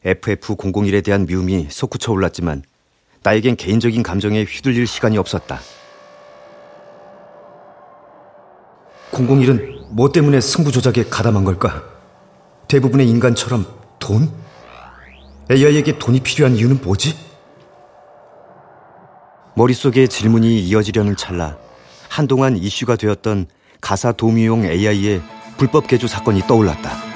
FF001에 0.05 1.03
대한 1.03 1.25
미움이 1.25 1.65
솟구쳐 1.71 2.11
올랐지만 2.11 2.61
나에겐 3.23 3.55
개인적인 3.55 4.03
감정에 4.03 4.43
휘둘릴 4.43 4.85
시간이 4.85 5.17
없었다. 5.17 5.59
001은 9.11 9.89
뭐 9.91 10.11
때문에 10.11 10.39
승부 10.41 10.71
조작에 10.71 11.05
가담한 11.09 11.43
걸까? 11.43 11.83
대부분의 12.67 13.09
인간처럼 13.09 13.65
돈? 13.99 14.31
AI에게 15.51 15.99
돈이 15.99 16.21
필요한 16.21 16.55
이유는 16.55 16.79
뭐지? 16.81 17.15
머릿속에 19.55 20.07
질문이 20.07 20.61
이어지려는 20.61 21.17
찰나 21.17 21.57
한동안 22.07 22.55
이슈가 22.55 22.95
되었던 22.95 23.47
가사 23.81 24.13
도우미용 24.13 24.65
AI의 24.65 25.21
불법 25.57 25.87
개조 25.87 26.07
사건이 26.07 26.41
떠올랐다. 26.47 27.11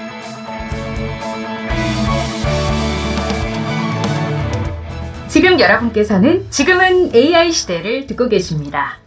지금 5.30 5.60
여러분께서는 5.60 6.50
지금은 6.50 7.14
AI 7.16 7.52
시대를 7.52 8.08
듣고 8.08 8.30
계십니다. 8.30 9.00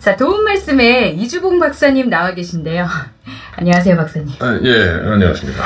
자, 0.00 0.16
도움 0.16 0.44
말씀에 0.44 1.10
이주봉 1.10 1.58
박사님 1.58 2.08
나와 2.08 2.32
계신데요. 2.34 2.86
안녕하세요, 3.56 3.96
박사님. 3.96 4.28
아, 4.40 4.58
예, 4.62 4.90
안녕하십니까. 5.04 5.62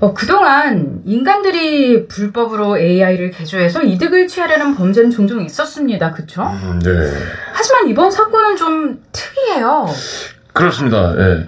어, 0.00 0.12
그동안 0.14 1.02
인간들이 1.04 2.06
불법으로 2.06 2.78
AI를 2.78 3.30
개조해서 3.30 3.82
이득을 3.82 4.28
취하려는 4.28 4.74
범죄는 4.76 5.10
종종 5.10 5.44
있었습니다. 5.44 6.12
그쵸? 6.12 6.42
음, 6.42 6.78
네. 6.80 6.90
하지만 7.52 7.88
이번 7.88 8.10
사건은 8.10 8.56
좀 8.56 9.02
특이해요. 9.12 9.86
그렇습니다. 10.52 11.14
예. 11.18 11.46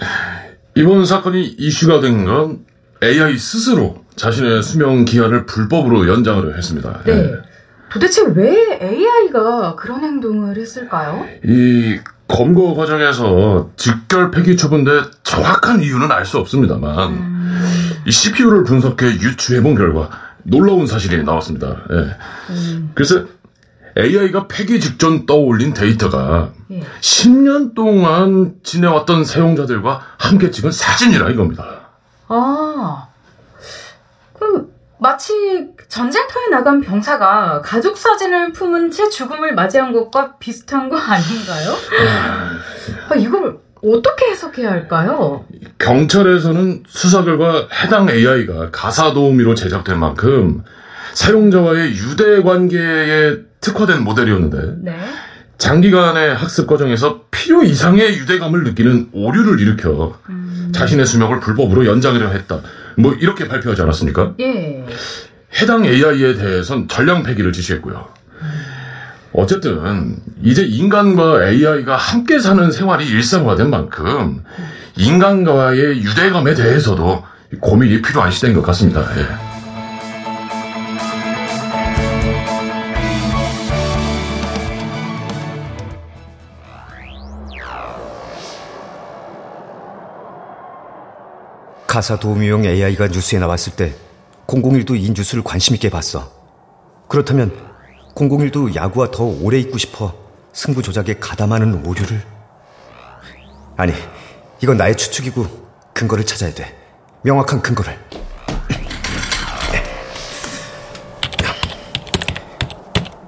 이번 0.74 1.04
사건이 1.04 1.44
이슈가 1.58 2.00
된 2.00 2.24
건 2.24 2.64
AI 3.04 3.36
스스로 3.36 4.04
자신의 4.16 4.62
수명 4.62 5.04
기한을 5.04 5.44
불법으로 5.46 6.08
연장을 6.08 6.56
했습니다. 6.56 7.00
예. 7.08 7.14
네. 7.14 7.32
도대체 7.92 8.22
왜 8.34 8.78
AI가 8.82 9.76
그런 9.76 10.02
행동을 10.02 10.56
했을까요? 10.56 11.24
이 11.44 11.98
검거 12.28 12.74
과정에서 12.74 13.70
직결 13.76 14.30
폐기 14.30 14.56
처분대 14.56 14.90
정확한 15.22 15.80
이유는 15.82 16.10
알 16.10 16.24
수 16.24 16.38
없습니다만 16.38 17.36
이 18.06 18.10
CPU를 18.10 18.64
분석해 18.64 19.06
유추해본 19.06 19.74
결과 19.76 20.10
놀라운 20.42 20.86
사실이 20.86 21.22
나왔습니다. 21.24 21.82
예. 21.92 22.16
그래서 22.94 23.24
AI가 23.98 24.48
폐기 24.48 24.80
직전 24.80 25.24
떠올린 25.26 25.72
데이터가 25.72 26.50
예. 26.72 26.80
10년 27.00 27.74
동안 27.74 28.54
지내왔던 28.62 29.24
사용자들과 29.24 30.00
함께 30.18 30.50
찍은 30.50 30.70
사진이라 30.72 31.30
이겁니다. 31.30 31.64
아, 32.28 33.05
마치 34.98 35.32
전쟁터에 35.88 36.48
나간 36.50 36.80
병사가 36.80 37.62
가족 37.62 37.98
사진을 37.98 38.52
품은 38.52 38.90
채 38.90 39.08
죽음을 39.08 39.54
맞이한 39.54 39.92
것과 39.92 40.36
비슷한 40.38 40.88
거 40.88 40.96
아닌가요? 40.96 41.76
아, 43.10 43.14
이걸 43.14 43.58
어떻게 43.82 44.30
해석해야 44.30 44.70
할까요? 44.70 45.44
경찰에서는 45.78 46.84
수사 46.88 47.22
결과 47.24 47.68
해당 47.82 48.08
AI가 48.08 48.70
가사 48.70 49.12
도우미로 49.12 49.54
제작된 49.54 49.98
만큼 49.98 50.64
사용자와의 51.12 51.92
유대 51.92 52.42
관계에 52.42 53.36
특화된 53.60 54.02
모델이었는데 54.02 54.76
네. 54.82 54.98
장기간의 55.58 56.34
학습 56.34 56.66
과정에서 56.66 57.22
필요 57.30 57.62
이상의 57.62 58.18
유대감을 58.18 58.64
느끼는 58.64 59.10
오류를 59.12 59.60
일으켜 59.60 60.18
자신의 60.72 61.06
수명을 61.06 61.40
불법으로 61.40 61.86
연장하려 61.86 62.28
했다. 62.28 62.60
뭐 62.96 63.14
이렇게 63.14 63.46
발표하지 63.46 63.82
않았습니까? 63.82 64.34
예. 64.40 64.84
해당 65.60 65.84
AI에 65.84 66.34
대해선 66.34 66.88
전량 66.88 67.22
폐기를 67.22 67.52
지시했고요. 67.52 68.08
어쨌든 69.32 70.16
이제 70.42 70.62
인간과 70.62 71.46
AI가 71.48 71.96
함께 71.96 72.38
사는 72.38 72.70
생활이 72.70 73.06
일상화된 73.06 73.70
만큼 73.70 74.42
인간과의 74.96 76.02
유대감에 76.02 76.54
대해서도 76.54 77.22
고민이 77.60 78.00
필요한 78.02 78.30
시대인 78.30 78.54
것 78.54 78.62
같습니다. 78.62 79.02
예. 79.18 79.55
가사 91.96 92.18
도우미용 92.18 92.66
AI가 92.66 93.08
뉴스에 93.08 93.38
나왔을 93.38 93.74
때 93.74 93.94
001도 94.46 95.00
이 95.00 95.10
뉴스를 95.12 95.42
관심있게 95.42 95.88
봤어. 95.88 96.30
그렇다면 97.08 97.56
001도 98.14 98.74
야구와 98.74 99.10
더 99.10 99.24
오래 99.24 99.58
있고 99.60 99.78
싶어 99.78 100.14
승부 100.52 100.82
조작에 100.82 101.14
가담하는 101.18 101.86
오류를? 101.86 102.22
아니, 103.78 103.94
이건 104.62 104.76
나의 104.76 104.94
추측이고 104.94 105.46
근거를 105.94 106.26
찾아야 106.26 106.52
돼. 106.52 106.76
명확한 107.22 107.62
근거를. 107.62 107.98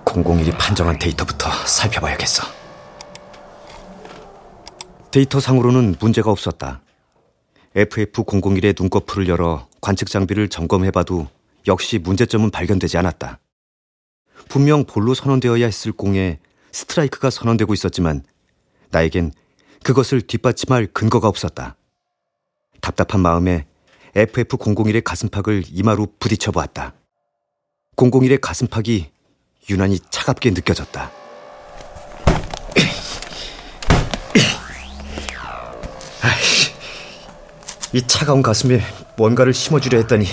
(001이) 0.05 0.59
판정한 0.59 0.99
데이터부터 0.99 1.49
살펴봐야겠어. 1.65 2.47
데이터상으로는 5.11 5.97
문제가 5.99 6.31
없었다. 6.31 6.83
FF001의 7.79 8.75
눈꺼풀을 8.81 9.29
열어 9.29 9.69
관측 9.81 10.09
장비를 10.11 10.49
점검해봐도 10.49 11.29
역시 11.69 11.99
문제점은 11.99 12.51
발견되지 12.51 12.99
않았다. 12.99 13.39
분명 14.49 14.85
볼로 14.85 15.15
선언되어야 15.15 15.65
했을 15.67 15.93
공에 15.93 16.41
스트라이크가 16.73 17.31
선언되고 17.31 17.73
있었지만 17.75 18.25
나에겐 18.91 19.33
그것을 19.85 20.23
뒷받침할 20.23 20.89
근거가 20.89 21.29
없었다. 21.29 21.77
답답한 22.81 23.21
마음에 23.21 23.67
FF001의 24.15 25.05
가슴팍을 25.05 25.65
이마로 25.71 26.09
부딪혀 26.19 26.51
보았다. 26.51 26.95
001의 27.97 28.41
가슴팍이 28.41 29.11
유난히 29.71 30.01
차갑게 30.11 30.51
느껴졌다. 30.51 31.13
이 37.93 38.07
차가운 38.07 38.43
가슴에 38.43 38.83
뭔가를 39.17 39.55
심어주려 39.55 39.99
했더니 39.99 40.27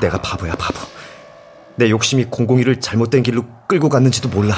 내가 0.00 0.20
바보야 0.20 0.54
바보. 0.54 0.78
내 1.76 1.90
욕심이 1.90 2.24
공공이를 2.24 2.80
잘못된 2.80 3.22
길로 3.22 3.44
끌고 3.66 3.88
갔는지도 3.88 4.28
몰라. 4.28 4.54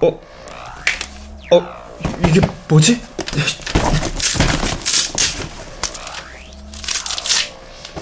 어? 0.00 0.20
어? 1.52 1.68
이게 2.28 2.40
뭐지? 2.68 3.00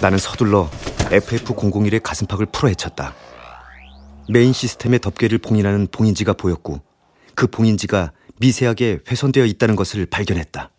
나는 0.01 0.19
서둘러 0.19 0.71
FF001의 1.11 2.03
가슴팍을 2.03 2.47
풀어헤쳤다. 2.47 3.15
메인 4.29 4.53
시스템의 4.53 5.01
덮개를 5.01 5.39
봉인하는 5.39 5.89
봉인지가 5.93 6.33
보였고 6.33 6.81
그 7.35 7.47
봉인지가 7.47 8.13
미세하게 8.41 9.01
훼손되어 9.09 9.45
있다는 9.45 9.77
것을 9.77 10.07
발견했다. 10.07 10.71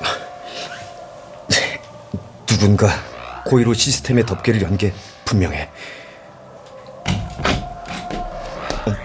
누군가 2.46 2.88
고의로 3.44 3.74
시스템의 3.74 4.24
덮개를 4.24 4.62
연 4.62 4.78
게 4.78 4.94
분명해. 5.24 5.68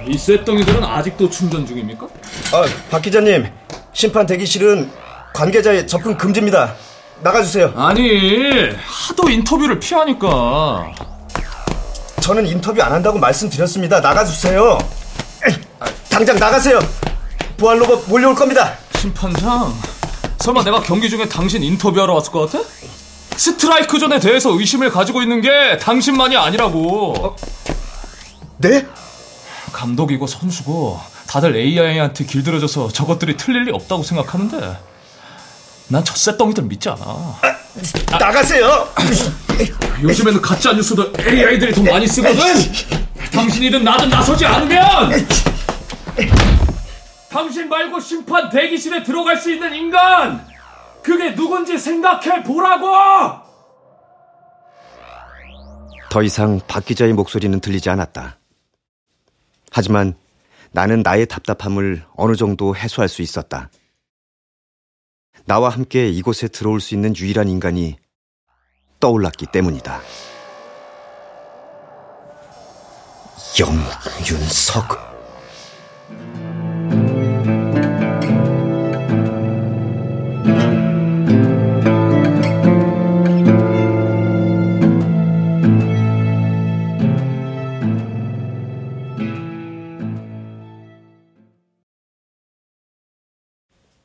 이 0.08 0.18
쇳덩이들은 0.18 0.84
아직도 0.84 1.30
충전 1.30 1.66
중입니까? 1.66 2.06
아, 2.06 2.66
박 2.90 3.02
기자님, 3.02 3.48
심판 3.94 4.26
대기실은 4.26 4.92
관계자의 5.34 5.88
접근 5.88 6.18
금지입니다. 6.18 6.76
나가주세요. 7.22 7.74
아니, 7.76 8.70
하도 8.76 9.30
인터뷰를 9.30 9.80
피하니까. 9.80 10.92
저는 12.22 12.48
인터뷰 12.48 12.82
안 12.82 12.92
한다고 12.92 13.18
말씀드렸습니다. 13.20 14.00
나가주세요. 14.02 14.78
당장 16.10 16.38
나가세요. 16.38 16.80
보안 17.58 17.78
로봇 17.80 18.06
몰려올 18.08 18.36
겁니다. 18.36 18.74
심판장, 18.98 19.74
설마 20.40 20.64
내가 20.64 20.82
경기 20.82 21.10
중에 21.10 21.28
당신 21.28 21.64
인터뷰하러 21.64 22.14
왔을 22.14 22.32
것 22.32 22.52
같아? 22.52 22.64
스트라이크 23.36 24.00
존에 24.00 24.20
대해서 24.20 24.52
의심을 24.52 24.90
가지고 24.90 25.22
있는 25.22 25.42
게 25.42 25.78
당신만이 25.78 26.36
아니라고. 26.36 27.14
어? 27.18 27.36
네? 28.58 28.86
감독이고 29.72 30.28
선수고 30.28 31.00
다들 31.28 31.56
AI한테 31.56 32.26
길들여져서 32.26 32.90
저것들이 32.90 33.38
틀릴 33.38 33.64
리 33.66 33.72
없다고 33.72 34.04
생각하는데 34.04 34.78
난 35.88 36.04
저 36.04 36.14
쇳덩이들 36.16 36.64
믿지 36.64 36.90
않아. 36.90 37.00
아, 38.12 38.18
나가세요. 38.18 38.88
요즘에는 40.04 40.42
가짜 40.42 40.74
뉴스도 40.74 41.14
AI들이 41.20 41.74
더 41.74 41.84
많이 41.84 42.06
쓰거든. 42.08 42.44
당신이든 43.32 43.84
나든 43.84 44.10
나서지 44.10 44.46
않으면 44.46 45.28
당신 47.30 47.70
말고 47.70 48.00
심판 48.00 48.50
대기실에 48.50 49.04
들어갈 49.04 49.38
수 49.38 49.52
있는 49.52 49.74
인간 49.74 50.48
그게 51.04 51.34
누군지 51.36 51.78
생각해 51.78 52.44
보라고. 52.44 52.88
더 56.10 56.24
이상 56.24 56.60
박 56.68 56.86
기자의 56.86 57.14
목소리는 57.14 57.60
들리지 57.60 57.90
않았다. 57.90 58.40
하지만 59.72 60.18
나는 60.72 61.02
나의 61.04 61.28
답답함을 61.28 62.04
어느 62.16 62.36
정도 62.36 62.76
해소할 62.76 63.08
수 63.08 63.22
있었다. 63.22 63.70
나와 65.46 65.70
함께 65.70 66.10
이곳에 66.10 66.48
들어올 66.48 66.82
수 66.82 66.96
있는 66.96 67.16
유일한 67.16 67.48
인간이 67.48 67.98
떠올랐기 69.00 69.48
때문이다. 69.52 70.02
영윤석. 73.60 75.09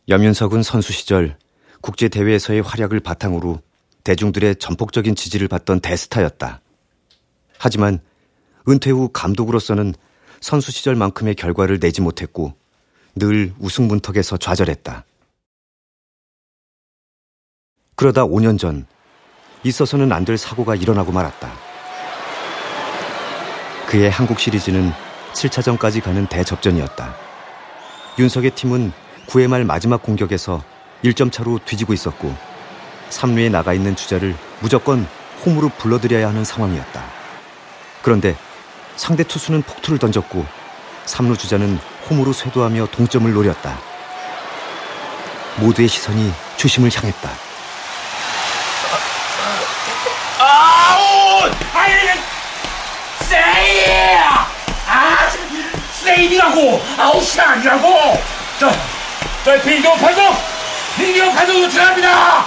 염윤석은 0.09 0.63
선수 0.63 0.93
시절 0.93 1.39
국제대회에서의 1.81 2.63
활약을 2.63 3.01
바탕으로 3.01 3.61
대중들의 4.05 4.57
전폭적인 4.57 5.15
지지를 5.15 5.49
받던 5.49 5.81
대스타였다. 5.81 6.61
하지만 7.59 8.01
은퇴 8.69 8.91
후 8.91 9.09
감독으로서는 9.13 9.95
선수 10.41 10.71
시절만큼의 10.73 11.35
결과를 11.37 11.81
내지 11.81 12.03
못했고 12.03 12.55
늘 13.15 13.55
우승 13.59 13.89
문턱에서 13.89 14.37
좌절했다. 14.37 15.05
그러다 17.97 18.27
5년 18.27 18.59
전 18.59 18.87
있어서는 19.63 20.13
안 20.13 20.25
될 20.27 20.37
사고가 20.37 20.75
일어나고 20.75 21.13
말았다. 21.13 21.51
그의 23.89 24.11
한국 24.11 24.39
시리즈는 24.39 24.93
7차전까지 25.33 26.03
가는 26.03 26.27
대접전이었다. 26.27 27.15
윤석의 28.19 28.51
팀은 28.51 28.93
9회 29.27 29.49
말 29.49 29.65
마지막 29.65 30.03
공격에서 30.03 30.63
1점 31.05 31.31
차로 31.33 31.61
뒤지고 31.65 31.93
있었고 31.93 32.35
3루에 33.11 33.51
나가 33.51 33.73
있는 33.73 33.95
주자를 33.97 34.35
무조건 34.61 35.07
홈으로 35.45 35.69
불러들여야 35.79 36.29
하는 36.29 36.45
상황이었다. 36.45 37.05
그런데 38.03 38.37
상대 38.97 39.25
투수는 39.25 39.63
폭투를 39.63 39.99
던졌고 39.99 40.45
3루 41.07 41.39
주자는 41.39 41.79
홈으로 42.09 42.33
쇄도하며 42.33 42.89
동점을 42.93 43.33
노렸다. 43.33 43.79
모두의 45.57 45.89
시선이 45.89 46.33
주심을 46.57 46.91
향했다. 46.95 47.31
아이, 51.75 51.93
세이! 53.21 53.87
아, 54.87 55.31
세이라고 56.03 56.83
아웃이 56.99 57.41
아니라고! 57.41 58.34
자, 59.45 59.59
자, 59.59 59.63
비디오 59.63 59.93
판독! 59.97 60.23
비디오 60.97 61.31
판독 61.33 61.63
요청합니다! 61.65 62.47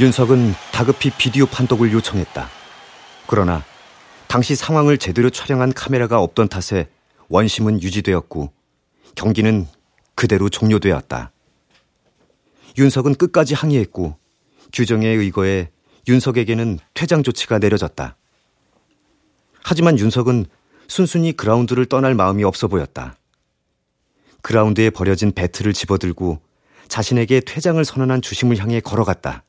윤석은 0.00 0.54
다급히 0.72 1.10
비디오 1.16 1.46
판독을 1.46 1.92
요청했다. 1.92 2.48
그러나 3.28 3.62
당시 4.26 4.56
상황을 4.56 4.98
제대로 4.98 5.30
촬영한 5.30 5.74
카메라가 5.74 6.20
없던 6.20 6.48
탓에 6.48 6.88
원심은 7.28 7.80
유지되었고 7.80 8.52
경기는 9.14 9.68
그대로 10.16 10.48
종료되었다. 10.48 11.30
윤석은 12.76 13.14
끝까지 13.14 13.54
항의했고 13.54 14.16
규정에 14.72 15.06
의거해 15.06 15.70
윤석에게는 16.08 16.80
퇴장 16.94 17.22
조치가 17.22 17.60
내려졌다. 17.60 18.16
하지만 19.62 20.00
윤석은 20.00 20.46
순순히 20.88 21.30
그라운드를 21.36 21.86
떠날 21.86 22.16
마음이 22.16 22.42
없어 22.42 22.66
보였다. 22.66 23.19
그라운드에 24.42 24.90
버려진 24.90 25.32
배트를 25.32 25.72
집어들고 25.72 26.40
자신에게 26.88 27.40
퇴장을 27.40 27.82
선언한 27.84 28.22
주심을 28.22 28.58
향해 28.58 28.80
걸어갔다. 28.80 29.44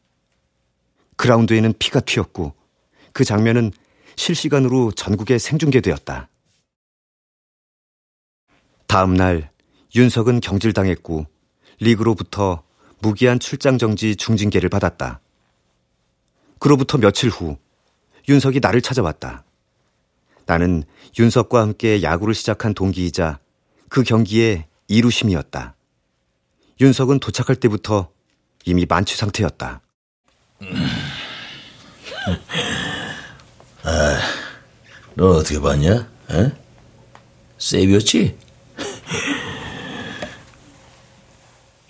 그라운드에는 1.17 1.73
피가 1.79 2.01
튀었고 2.01 2.53
그 3.13 3.23
장면은 3.23 3.71
실시간으로 4.15 4.91
전국에 4.91 5.37
생중계되었다. 5.37 6.29
다음 8.87 9.13
날 9.13 9.49
윤석은 9.95 10.41
경질당했고 10.41 11.25
리그로부터 11.79 12.63
무기한 12.99 13.39
출장 13.39 13.77
정지 13.77 14.15
중징계를 14.15 14.69
받았다. 14.69 15.19
그로부터 16.59 16.97
며칠 16.97 17.29
후 17.29 17.57
윤석이 18.29 18.59
나를 18.59 18.81
찾아왔다. 18.81 19.43
나는 20.45 20.83
윤석과 21.17 21.61
함께 21.61 22.03
야구를 22.03 22.33
시작한 22.35 22.73
동기이자 22.73 23.39
그 23.89 24.03
경기에 24.03 24.67
이루심이었다. 24.91 25.75
윤석은 26.79 27.19
도착할 27.19 27.55
때부터 27.55 28.09
이미 28.65 28.85
만취 28.87 29.15
상태였다. 29.15 29.81
아, 33.83 34.19
넌 35.15 35.35
어떻게 35.35 35.59
봤냐? 35.59 36.09
에? 36.31 36.51
세이비였지? 37.57 38.37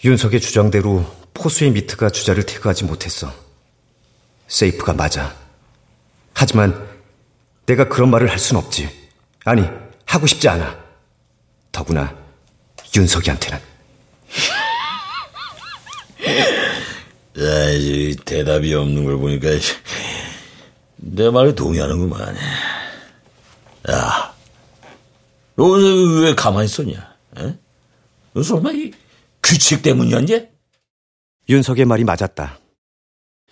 윤석의 0.04 0.42
주장대로 0.42 1.06
포수의 1.34 1.72
미트가 1.72 2.10
주자를 2.10 2.46
태그하지 2.46 2.86
못했어. 2.86 3.32
세이프가 4.48 4.94
맞아. 4.94 5.36
하지만 6.34 6.88
내가 7.66 7.88
그런 7.88 8.10
말을 8.10 8.30
할 8.30 8.40
순 8.40 8.58
없지. 8.58 8.90
아니, 9.46 9.64
하고 10.06 10.28
싶지 10.28 10.50
않아. 10.50 10.78
더구나 11.72 12.16
윤석이한테는. 12.96 13.60
야, 17.40 17.70
이 17.72 18.16
대답이 18.26 18.74
없는 18.74 19.06
걸 19.06 19.18
보니까 19.18 19.48
내 20.98 21.30
말에 21.30 21.56
동의하는구만. 21.56 22.36
야, 23.92 24.36
너왜 25.56 26.36
가만히 26.36 26.66
있었냐? 26.66 27.16
에? 27.40 27.58
너 28.34 28.44
설마 28.44 28.72
이 28.72 28.92
규칙 29.42 29.82
때문이었냐? 29.82 30.40
윤석의 31.50 31.86
말이 31.86 32.04
맞았다. 32.04 32.60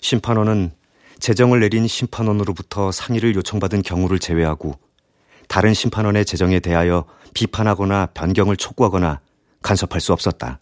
심판원은 0.02 0.72
재정을 1.20 1.60
내린 1.60 1.88
심판원으로부터 1.88 2.92
상의를 2.92 3.36
요청받은 3.36 3.82
경우를 3.82 4.20
제외하고 4.20 4.80
다른 5.48 5.74
심판원의 5.74 6.24
재정에 6.26 6.60
대하여 6.60 7.06
비판하거나 7.34 8.08
변경을 8.14 8.56
촉구하거나 8.56 9.20
간섭할 9.62 10.02
수 10.02 10.14
없었다. 10.14 10.60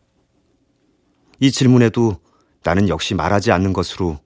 이 1.39 1.51
질문에도 1.51 2.19
나는 2.63 2.89
역시 2.89 3.13
말하지 3.13 3.51
않는 3.51 3.73
것으로 3.73 4.19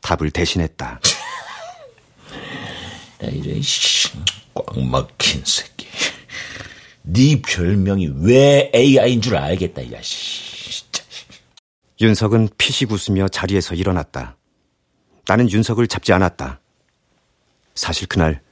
답을 0.00 0.30
대신했다. 0.30 1.00
야, 3.24 3.28
이래, 3.28 3.60
씨, 3.60 4.10
꽉 4.54 4.78
막힌 4.78 5.42
새끼. 5.44 5.86
네 7.02 7.40
별명이 7.42 8.12
왜 8.20 8.70
AI인 8.74 9.20
줄 9.20 9.36
알겠다, 9.36 9.92
야, 9.92 10.00
씨. 10.02 10.84
윤석은 12.00 12.48
피식 12.58 12.90
웃으며 12.90 13.28
자리에서 13.28 13.74
일어났다. 13.74 14.36
나는 15.26 15.50
윤석을 15.50 15.86
잡지 15.86 16.12
않았다. 16.12 16.60
사실 17.74 18.08
그날 18.08 18.42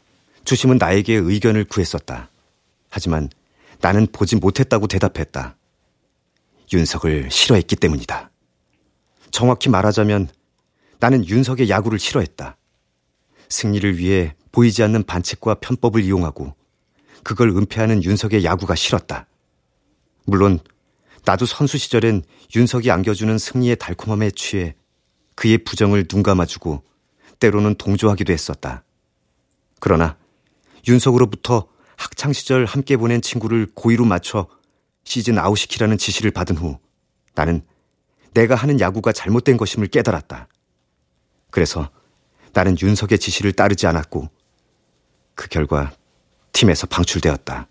주심은 0.44 0.78
나에게 0.78 1.14
의견을 1.14 1.64
구했었다. 1.64 2.28
하지만 2.88 3.30
나는 3.82 4.06
보지 4.06 4.36
못했다고 4.36 4.86
대답했다. 4.86 5.56
윤석을 6.72 7.30
싫어했기 7.30 7.76
때문이다. 7.76 8.30
정확히 9.32 9.68
말하자면 9.68 10.28
나는 11.00 11.26
윤석의 11.26 11.68
야구를 11.68 11.98
싫어했다. 11.98 12.56
승리를 13.48 13.98
위해 13.98 14.34
보이지 14.52 14.84
않는 14.84 15.02
반칙과 15.02 15.56
편법을 15.56 16.00
이용하고 16.02 16.54
그걸 17.24 17.50
은폐하는 17.50 18.04
윤석의 18.04 18.44
야구가 18.44 18.76
싫었다. 18.76 19.26
물론 20.26 20.60
나도 21.24 21.44
선수 21.44 21.76
시절엔 21.76 22.22
윤석이 22.54 22.90
안겨주는 22.90 23.36
승리의 23.36 23.76
달콤함에 23.76 24.30
취해 24.30 24.76
그의 25.34 25.58
부정을 25.58 26.04
눈 26.04 26.22
감아주고 26.22 26.84
때로는 27.40 27.74
동조하기도 27.74 28.32
했었다. 28.32 28.84
그러나 29.80 30.16
윤석으로부터 30.86 31.71
학창 32.12 32.34
시절 32.34 32.66
함께 32.66 32.98
보낸 32.98 33.22
친구를 33.22 33.66
고의로 33.74 34.04
맞춰 34.04 34.46
시즌 35.02 35.38
아웃시키라는 35.38 35.96
지시를 35.96 36.30
받은 36.30 36.58
후 36.58 36.78
나는 37.34 37.62
내가 38.34 38.54
하는 38.54 38.80
야구가 38.80 39.12
잘못된 39.12 39.56
것임을 39.56 39.86
깨달았다. 39.88 40.46
그래서 41.50 41.90
나는 42.52 42.76
윤석의 42.80 43.18
지시를 43.18 43.54
따르지 43.54 43.86
않았고 43.86 44.28
그 45.34 45.48
결과 45.48 45.90
팀에서 46.52 46.86
방출되었다. 46.86 47.66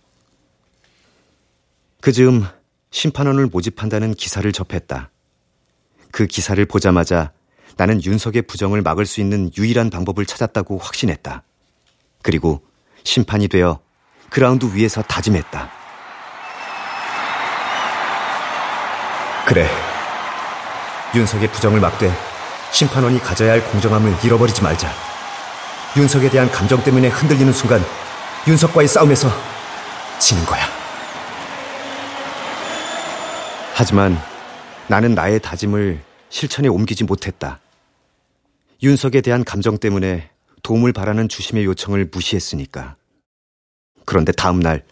그 2.02 2.12
즈음 2.12 2.44
심판원을 2.90 3.46
모집한다는 3.46 4.16
기사를 4.16 4.52
접했다. 4.52 5.12
그 6.12 6.26
기사를 6.26 6.64
보자마자 6.66 7.32
나는 7.78 8.04
윤석의 8.04 8.42
부정을 8.44 8.82
막을 8.82 9.06
수 9.06 9.22
있는 9.22 9.52
유일한 9.56 9.92
방법을 9.92 10.26
찾았다고 10.26 10.80
확신했다. 10.80 11.44
그리고 12.24 12.66
심판이 13.04 13.48
되어 13.48 13.80
그라운드 14.32 14.66
위에서 14.74 15.02
다짐했다. 15.02 15.70
그래. 19.46 19.70
윤석의 21.14 21.52
부정을 21.52 21.82
막되 21.82 22.10
심판원이 22.72 23.20
가져야 23.20 23.52
할 23.52 23.64
공정함을 23.72 24.16
잃어버리지 24.24 24.64
말자. 24.64 24.90
윤석에 25.98 26.30
대한 26.30 26.50
감정 26.50 26.82
때문에 26.82 27.10
흔들리는 27.10 27.52
순간 27.52 27.84
윤석과의 28.48 28.88
싸움에서 28.88 29.30
지는 30.18 30.46
거야. 30.46 30.64
하지만 33.74 34.18
나는 34.88 35.14
나의 35.14 35.42
다짐을 35.42 36.02
실천에 36.30 36.70
옮기지 36.70 37.04
못했다. 37.04 37.60
윤석에 38.82 39.20
대한 39.20 39.44
감정 39.44 39.78
때문에 39.78 40.30
도움을 40.64 40.94
바라는 40.94 41.28
주심의 41.28 41.66
요청을 41.66 42.10
무시했으니까. 42.14 42.96
그런데 44.06 44.32
다음 44.32 44.60
날 44.60 44.84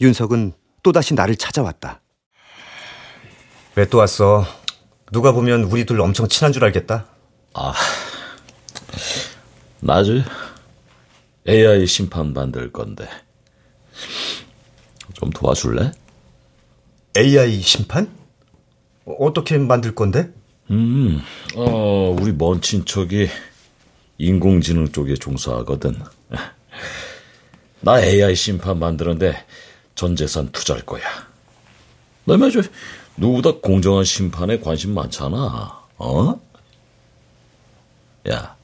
윤석은 0.00 0.52
또다시 0.82 1.14
나를 1.14 1.36
찾아왔다. 1.36 2.00
왜 3.76 3.86
또 3.86 3.98
왔어? 3.98 4.44
누가 5.12 5.32
보면 5.32 5.64
우리 5.64 5.84
둘 5.84 6.00
엄청 6.00 6.28
친한 6.28 6.52
줄 6.52 6.64
알겠다. 6.64 7.06
아, 7.54 7.72
나지. 9.80 10.22
AI 11.48 11.86
심판 11.86 12.32
만들 12.32 12.70
건데. 12.72 13.08
좀 15.14 15.30
도와줄래? 15.30 15.92
AI 17.16 17.60
심판? 17.60 18.10
어떻게 19.04 19.58
만들 19.58 19.94
건데? 19.94 20.32
음, 20.70 21.20
어, 21.56 22.16
우리 22.18 22.32
먼 22.32 22.60
친척이 22.60 23.28
인공지능 24.18 24.90
쪽에 24.92 25.14
종사하거든. 25.14 25.96
나 27.82 28.00
AI 28.00 28.34
심판 28.34 28.78
만드는데 28.78 29.44
전 29.94 30.16
재산 30.16 30.50
투자할 30.52 30.84
거야. 30.86 31.02
너 32.24 32.36
말이야, 32.36 32.62
누구보다 33.16 33.58
공정한 33.60 34.04
심판에 34.04 34.58
관심 34.60 34.94
많잖아. 34.94 35.82
어? 35.98 36.40
야, 38.30 38.56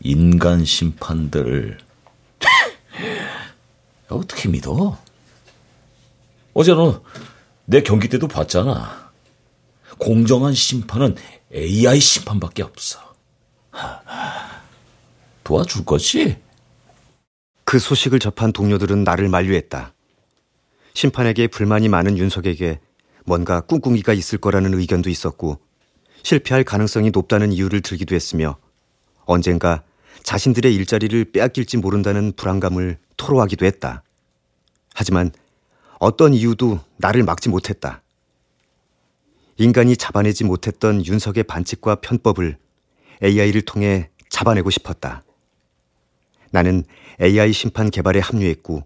인간 0.00 0.64
심판들 0.64 1.78
어떻게 4.08 4.48
믿어? 4.48 4.98
어제 6.54 6.72
너 6.74 7.02
내 7.64 7.82
경기 7.82 8.08
때도 8.08 8.28
봤잖아. 8.28 9.10
공정한 9.98 10.52
심판은 10.52 11.16
AI 11.54 12.00
심판밖에 12.00 12.62
없어. 12.62 12.98
도와줄 15.44 15.84
거지? 15.84 16.36
그 17.72 17.78
소식을 17.78 18.18
접한 18.18 18.52
동료들은 18.52 19.02
나를 19.02 19.30
만류했다. 19.30 19.94
심판에게 20.92 21.46
불만이 21.46 21.88
많은 21.88 22.18
윤석에게 22.18 22.80
뭔가 23.24 23.62
꿍꿍이가 23.62 24.12
있을 24.12 24.36
거라는 24.36 24.74
의견도 24.74 25.08
있었고 25.08 25.58
실패할 26.22 26.64
가능성이 26.64 27.10
높다는 27.12 27.50
이유를 27.50 27.80
들기도 27.80 28.14
했으며 28.14 28.58
언젠가 29.24 29.82
자신들의 30.22 30.74
일자리를 30.74 31.32
빼앗길지 31.32 31.78
모른다는 31.78 32.34
불안감을 32.36 32.98
토로하기도 33.16 33.64
했다. 33.64 34.02
하지만 34.92 35.32
어떤 35.98 36.34
이유도 36.34 36.78
나를 36.98 37.22
막지 37.22 37.48
못했다. 37.48 38.02
인간이 39.56 39.96
잡아내지 39.96 40.44
못했던 40.44 41.06
윤석의 41.06 41.44
반칙과 41.44 42.02
편법을 42.02 42.58
AI를 43.22 43.62
통해 43.62 44.10
잡아내고 44.28 44.68
싶었다. 44.68 45.22
나는 46.52 46.84
AI 47.20 47.52
심판 47.52 47.90
개발에 47.90 48.20
합류했고 48.20 48.84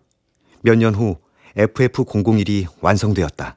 몇 0.62 0.76
년 0.78 0.94
후 0.94 1.18
FF001이 1.56 2.66
완성되었다. 2.80 3.56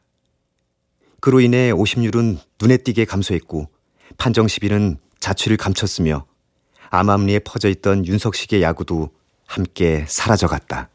그로 1.21 1.39
인해 1.41 1.71
50률은 1.71 2.37
눈에 2.61 2.77
띄게 2.77 3.05
감소했고 3.05 3.67
판정 4.17 4.47
시비는 4.47 4.97
자취를 5.19 5.57
감췄으며 5.57 6.25
암암리에 6.91 7.39
퍼져 7.39 7.69
있던 7.69 8.05
윤석식의 8.05 8.61
야구도 8.61 9.09
함께 9.45 10.05
사라져갔다. 10.07 10.89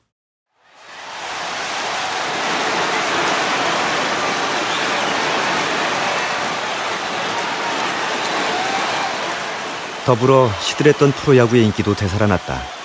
더불어 10.06 10.50
시들했던 10.60 11.12
프로야구의 11.12 11.64
인기도 11.64 11.94
되살아났다. 11.94 12.83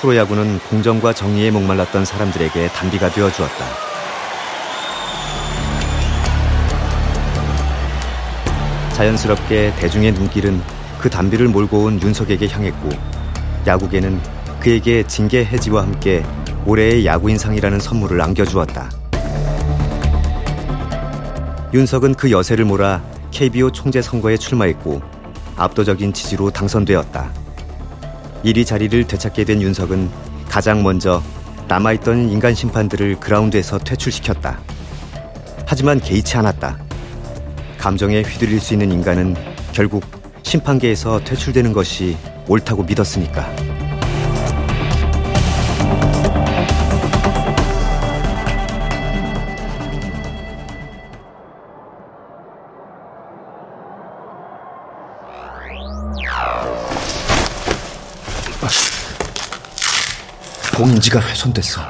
프로야구는 0.00 0.60
공정과 0.70 1.12
정의에 1.12 1.50
목말랐던 1.50 2.04
사람들에게 2.04 2.68
단비가 2.68 3.10
되어 3.10 3.30
주었다. 3.30 3.64
자연스럽게 8.94 9.74
대중의 9.76 10.12
눈길은 10.12 10.60
그 11.00 11.08
단비를 11.08 11.48
몰고 11.48 11.84
온 11.84 12.02
윤석에게 12.02 12.48
향했고 12.48 12.90
야구계는 13.66 14.20
그에게 14.60 15.04
징계 15.06 15.44
해지와 15.44 15.82
함께 15.82 16.24
올해의 16.66 17.06
야구인상이라는 17.06 17.78
선물을 17.78 18.20
안겨주었다. 18.20 18.90
윤석은 21.72 22.14
그 22.14 22.30
여세를 22.30 22.64
몰아 22.64 23.02
KBO 23.30 23.70
총재 23.70 24.02
선거에 24.02 24.36
출마했고 24.36 25.00
압도적인 25.56 26.12
지지로 26.12 26.50
당선되었다. 26.50 27.37
이리 28.42 28.64
자리를 28.64 29.06
되찾게 29.06 29.44
된 29.44 29.60
윤석은 29.60 30.10
가장 30.48 30.82
먼저 30.82 31.22
남아있던 31.68 32.30
인간 32.30 32.54
심판들을 32.54 33.20
그라운드에서 33.20 33.78
퇴출시켰다. 33.78 34.60
하지만 35.66 36.00
개의치 36.00 36.36
않았다. 36.36 36.78
감정에 37.76 38.22
휘둘릴 38.22 38.60
수 38.60 38.74
있는 38.74 38.90
인간은 38.90 39.36
결국 39.72 40.04
심판계에서 40.42 41.20
퇴출되는 41.24 41.72
것이 41.72 42.16
옳다고 42.48 42.82
믿었으니까. 42.84 43.67
공인지가 60.78 61.18
훼손됐어. 61.18 61.80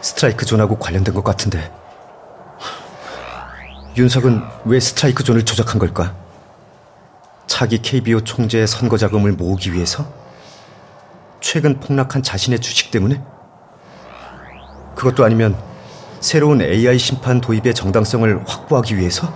스트라이크 0.00 0.46
존하고 0.46 0.78
관련된 0.78 1.14
것 1.14 1.22
같은데. 1.22 1.70
윤석은 3.94 4.42
왜 4.64 4.80
스트라이크 4.80 5.22
존을 5.22 5.44
조작한 5.44 5.78
걸까? 5.78 6.14
차기 7.46 7.82
KBO 7.82 8.22
총재의 8.22 8.66
선거 8.66 8.96
자금을 8.96 9.32
모으기 9.32 9.74
위해서? 9.74 10.06
최근 11.42 11.78
폭락한 11.78 12.22
자신의 12.22 12.60
주식 12.60 12.90
때문에? 12.90 13.22
그것도 14.94 15.22
아니면 15.22 15.54
새로운 16.20 16.62
AI 16.62 16.98
심판 16.98 17.42
도입의 17.42 17.74
정당성을 17.74 18.44
확보하기 18.48 18.96
위해서? 18.96 19.30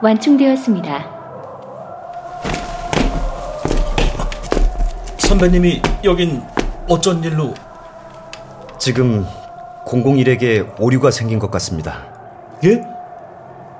완충되었습니다. 0.00 1.13
선배님이 5.28 5.80
여긴 6.04 6.42
어쩐 6.88 7.22
일로? 7.24 7.54
지금 8.78 9.26
001에게 9.86 10.74
오류가 10.78 11.10
생긴 11.10 11.38
것 11.38 11.50
같습니다. 11.50 12.04
예? 12.64 12.82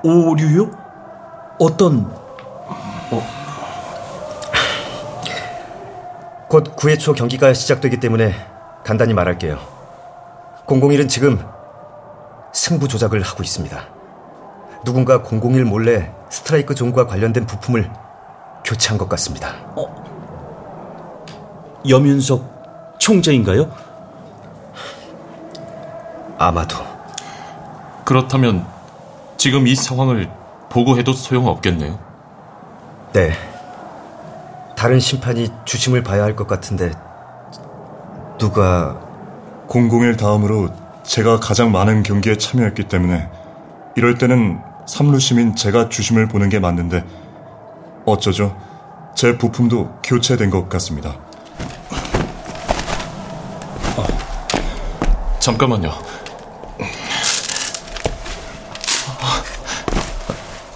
오류요? 0.03 0.71
어떤? 1.59 2.11
어. 3.11 3.23
곧 6.49 6.75
9회 6.75 6.99
초 6.99 7.13
경기가 7.13 7.53
시작되기 7.53 7.99
때문에 7.99 8.33
간단히 8.83 9.13
말할게요. 9.13 9.59
001은 10.65 11.07
지금 11.07 11.39
승부 12.53 12.87
조작을 12.87 13.21
하고 13.21 13.43
있습니다. 13.43 13.79
누군가 14.83 15.21
001 15.23 15.65
몰래 15.65 16.11
스트라이크 16.29 16.73
존과 16.73 17.05
관련된 17.05 17.45
부품을 17.45 17.91
교체한 18.63 18.97
것 18.97 19.07
같습니다. 19.09 19.55
어? 19.75 20.04
염윤석 21.87 22.95
총재인가요? 22.99 23.69
아마도. 26.37 26.77
그렇다면 28.03 28.65
지금 29.37 29.67
이 29.67 29.75
상황을 29.75 30.29
보고해도 30.69 31.13
소용없겠네요. 31.13 31.97
네. 33.13 33.31
다른 34.75 34.99
심판이 34.99 35.49
주심을 35.63 36.03
봐야 36.03 36.23
할 36.23 36.35
것 36.35 36.47
같은데 36.47 36.91
누가 38.37 38.99
001 39.69 40.17
다음으로 40.17 40.69
제가 41.03 41.39
가장 41.39 41.71
많은 41.71 42.03
경기에 42.03 42.37
참여했기 42.37 42.87
때문에 42.89 43.29
이럴 43.95 44.17
때는 44.17 44.59
삼루심인 44.85 45.55
제가 45.55 45.89
주심을 45.89 46.27
보는 46.27 46.49
게 46.49 46.59
맞는데 46.59 47.03
어쩌죠? 48.05 48.55
제 49.15 49.37
부품도 49.37 50.01
교체된 50.03 50.49
것 50.49 50.67
같습니다. 50.67 51.15
잠깐만요. 55.45 55.91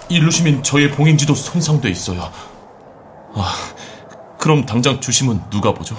일루시민 0.08 0.62
저의 0.62 0.92
봉인지도 0.92 1.34
손상돼 1.34 1.88
있어요. 1.90 2.30
아, 3.34 3.52
그럼 4.38 4.64
당장 4.66 5.00
주심은 5.00 5.40
누가 5.50 5.74
보죠? 5.74 5.96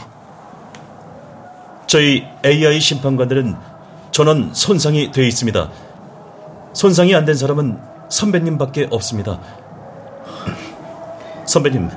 저희 1.85 2.25
AI 2.45 2.79
심판관들은 2.79 3.57
전원 4.11 4.53
손상이 4.53 5.11
되어 5.11 5.25
있습니다. 5.25 5.69
손상이 6.71 7.13
안 7.13 7.25
된 7.25 7.35
사람은 7.35 7.77
선배님밖에 8.07 8.87
없습니다. 8.89 9.37
선배님, 11.45 11.89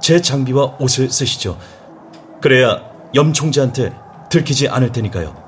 제 0.00 0.20
장비와 0.20 0.76
옷을 0.78 1.10
쓰시죠. 1.10 1.58
그래야 2.40 2.82
염 3.16 3.32
총재한테 3.32 3.92
들키지 4.30 4.68
않을 4.68 4.92
테니까요. 4.92 5.47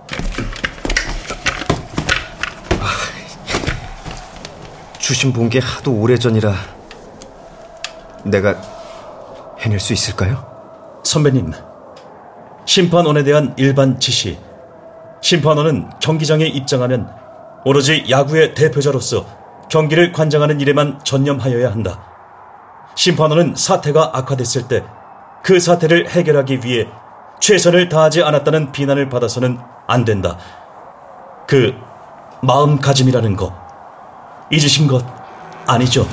주신 4.99 5.33
본 5.33 5.49
게 5.51 5.59
하도 5.59 5.92
오래전이라 5.92 6.55
내가 8.25 8.57
해낼 9.61 9.81
수 9.81 9.92
있을까요? 9.92 10.44
선배님, 11.03 11.53
심판원에 12.66 13.25
대한 13.25 13.55
일반 13.57 13.99
지시. 13.99 14.38
심판원은 15.23 15.90
경기장에 16.01 16.44
입장하면 16.46 17.11
오로지 17.64 18.07
야구의 18.09 18.55
대표자로서 18.55 19.27
경기를 19.70 20.12
관장하는 20.12 20.61
일에만 20.61 21.01
전념하여야 21.05 21.70
한다. 21.73 22.01
심판원은 22.94 23.55
사태가 23.57 24.11
악화됐을 24.14 24.68
때 24.68 24.85
그 25.42 25.59
사태를 25.59 26.11
해결하기 26.11 26.61
위해 26.64 26.87
최선을 27.40 27.88
다하지 27.88 28.23
않았다는 28.23 28.73
비난을 28.73 29.09
받아서는 29.09 29.59
안 29.90 30.05
된다. 30.05 30.38
그 31.48 31.74
마음가짐이라는 32.42 33.35
거 33.35 33.53
잊으신 34.53 34.87
것 34.87 35.05
아니죠? 35.66 36.07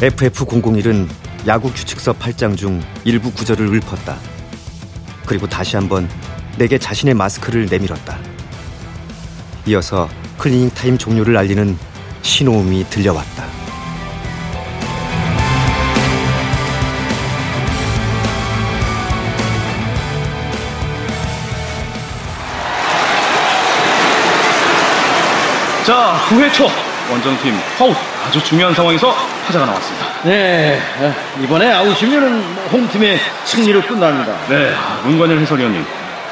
FF001은 0.00 1.08
야구 1.46 1.72
규칙서 1.72 2.14
8장 2.14 2.56
중 2.56 2.82
일부 3.04 3.30
구절을 3.30 3.72
읊었다. 3.76 4.16
그리고 5.24 5.46
다시 5.46 5.76
한번 5.76 6.08
내게 6.58 6.76
자신의 6.76 7.14
마스크를 7.14 7.66
내밀었다. 7.70 8.18
이어서 9.66 10.08
클리닝 10.36 10.70
타임 10.70 10.98
종료를 10.98 11.36
알리는 11.36 11.78
신호음이 12.22 12.86
들려왔다. 12.90 13.59
9회 26.28 26.52
초 26.52 26.70
원정팀 27.10 27.58
아웃 27.80 27.96
아주 28.26 28.42
중요한 28.44 28.74
상황에서 28.74 29.14
타자가 29.46 29.66
나왔습니다. 29.66 30.06
네, 30.22 30.80
이번에 31.42 31.72
아웃이면 31.72 32.42
홈팀의 32.72 33.18
승리로 33.44 33.82
끝납니다. 33.82 34.32
네, 34.48 34.72
문관열 35.04 35.38
해설위원님. 35.38 35.84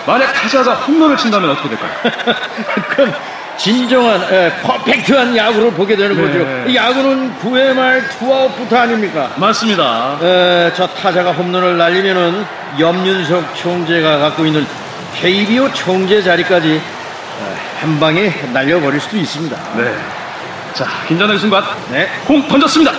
만약 0.06 0.32
타자가 0.32 0.74
홈런을 0.74 1.16
친다면 1.16 1.50
어떻게 1.50 1.68
될까요? 1.70 1.90
그럼 2.88 3.12
진정한 3.56 4.22
에, 4.32 4.52
퍼펙트한 4.62 5.36
야구를 5.36 5.72
보게 5.72 5.96
되는 5.96 6.16
네. 6.16 6.22
거죠. 6.22 6.70
이 6.70 6.76
야구는 6.76 7.34
9회 7.42 7.74
말 7.74 8.08
투아웃부터 8.10 8.76
아닙니까? 8.78 9.30
맞습니다. 9.36 10.18
에, 10.22 10.72
저 10.76 10.86
타자가 10.86 11.32
홈런을 11.32 11.76
날리면은 11.76 12.46
염윤석 12.78 13.56
총재가 13.56 14.18
갖고 14.18 14.46
있는 14.46 14.64
KBO 15.20 15.72
총재 15.72 16.22
자리까지 16.22 16.68
에, 16.76 16.80
한 17.80 18.00
방에 18.00 18.30
날려버릴 18.52 19.00
수도 19.00 19.16
있습니다. 19.16 19.56
네. 19.76 19.94
자, 20.74 20.86
긴장되는 21.06 21.40
순간. 21.40 21.64
네. 21.90 22.08
공 22.26 22.46
던졌습니다. 22.48 22.92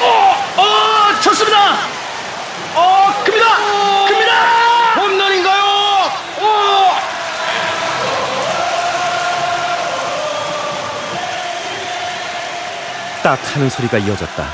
어, 0.00 0.36
어, 0.56 1.20
쳤습니다. 1.20 1.74
어, 2.74 3.12
큽니다. 3.24 3.46
큽니다. 4.08 4.32
홈런인가요? 4.96 5.62
어! 6.40 6.96
딱 13.22 13.38
하는 13.54 13.70
소리가 13.70 13.98
이어졌다. 13.98 14.46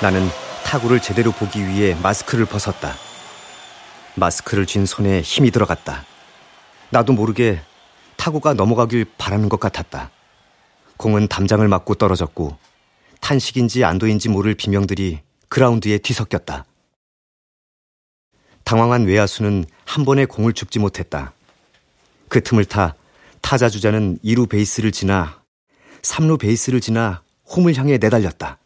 나는 0.00 0.30
타구를 0.64 1.00
제대로 1.00 1.32
보기 1.32 1.66
위해 1.66 1.96
마스크를 2.00 2.44
벗었다. 2.44 2.94
마스크를 4.14 4.66
쥔 4.66 4.86
손에 4.86 5.20
힘이 5.22 5.50
들어갔다. 5.50 6.04
나도 6.90 7.12
모르게 7.12 7.60
타구가 8.18 8.52
넘어가길 8.52 9.06
바라는 9.16 9.48
것 9.48 9.58
같았다. 9.58 10.10
공은 10.98 11.28
담장을 11.28 11.66
맞고 11.66 11.94
떨어졌고 11.94 12.58
탄식인지 13.20 13.84
안도인지 13.84 14.28
모를 14.28 14.54
비명들이 14.54 15.20
그라운드에 15.48 15.98
뒤섞였다. 15.98 16.66
당황한 18.64 19.06
외야수는 19.06 19.64
한 19.86 20.04
번에 20.04 20.26
공을 20.26 20.52
줍지 20.52 20.78
못했다. 20.78 21.32
그 22.28 22.42
틈을 22.42 22.66
타 22.66 22.94
타자 23.40 23.70
주자는 23.70 24.18
2루 24.22 24.48
베이스를 24.48 24.92
지나 24.92 25.40
3루 26.02 26.38
베이스를 26.38 26.80
지나 26.80 27.22
홈을 27.48 27.76
향해 27.78 27.96
내달렸다. 27.96 28.58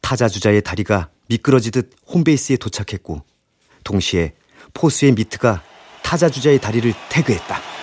타자 0.00 0.26
주자의 0.26 0.62
다리가 0.62 1.10
미끄러지듯 1.28 1.92
홈베이스에 2.08 2.56
도착했고 2.56 3.22
동시에 3.84 4.34
포수의 4.74 5.12
미트가 5.12 5.62
타자 6.02 6.28
주자의 6.28 6.60
다리를 6.60 6.92
태그했다. 7.10 7.77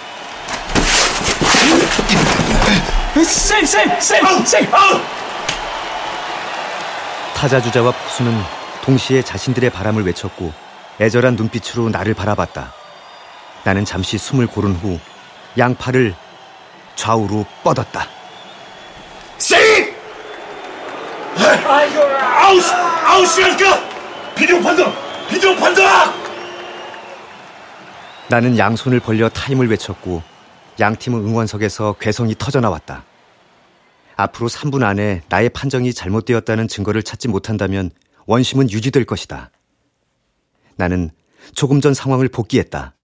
쌤, 3.25 3.65
쌤, 3.65 3.99
쌤, 3.99 4.45
쌤! 4.45 4.67
타자 7.35 7.61
주자와 7.61 7.91
포수는 7.91 8.33
동시에 8.81 9.21
자신들의 9.21 9.69
바람을 9.69 10.05
외쳤고 10.05 10.51
애절한 10.99 11.35
눈빛으로 11.35 11.89
나를 11.89 12.13
바라봤다. 12.13 12.73
나는 13.63 13.85
잠시 13.85 14.17
숨을 14.17 14.47
고른 14.47 14.73
후 14.75 14.99
양팔을 15.57 16.15
좌우로 16.95 17.45
뻗었다. 17.63 18.07
세이! 19.37 19.93
아웃! 21.37 22.63
아웃이라니까! 23.05 23.79
비디오 24.35 24.61
판독! 24.61 24.91
비디오 25.29 25.55
판독! 25.55 26.13
나는 28.27 28.57
양손을 28.57 28.99
벌려 28.99 29.29
타임을 29.29 29.69
외쳤고 29.69 30.34
양팀은 30.79 31.19
응원석에서 31.19 31.95
괴성이 31.99 32.35
터져나왔다. 32.37 33.03
앞으로 34.17 34.47
3분 34.47 34.83
안에 34.83 35.21
나의 35.29 35.49
판정이 35.49 35.93
잘못되었다는 35.93 36.67
증거를 36.67 37.03
찾지 37.03 37.27
못한다면 37.27 37.91
원심은 38.25 38.71
유지될 38.71 39.05
것이다. 39.05 39.51
나는 40.77 41.11
조금 41.53 41.81
전 41.81 41.93
상황을 41.93 42.29
복기했다. 42.29 42.95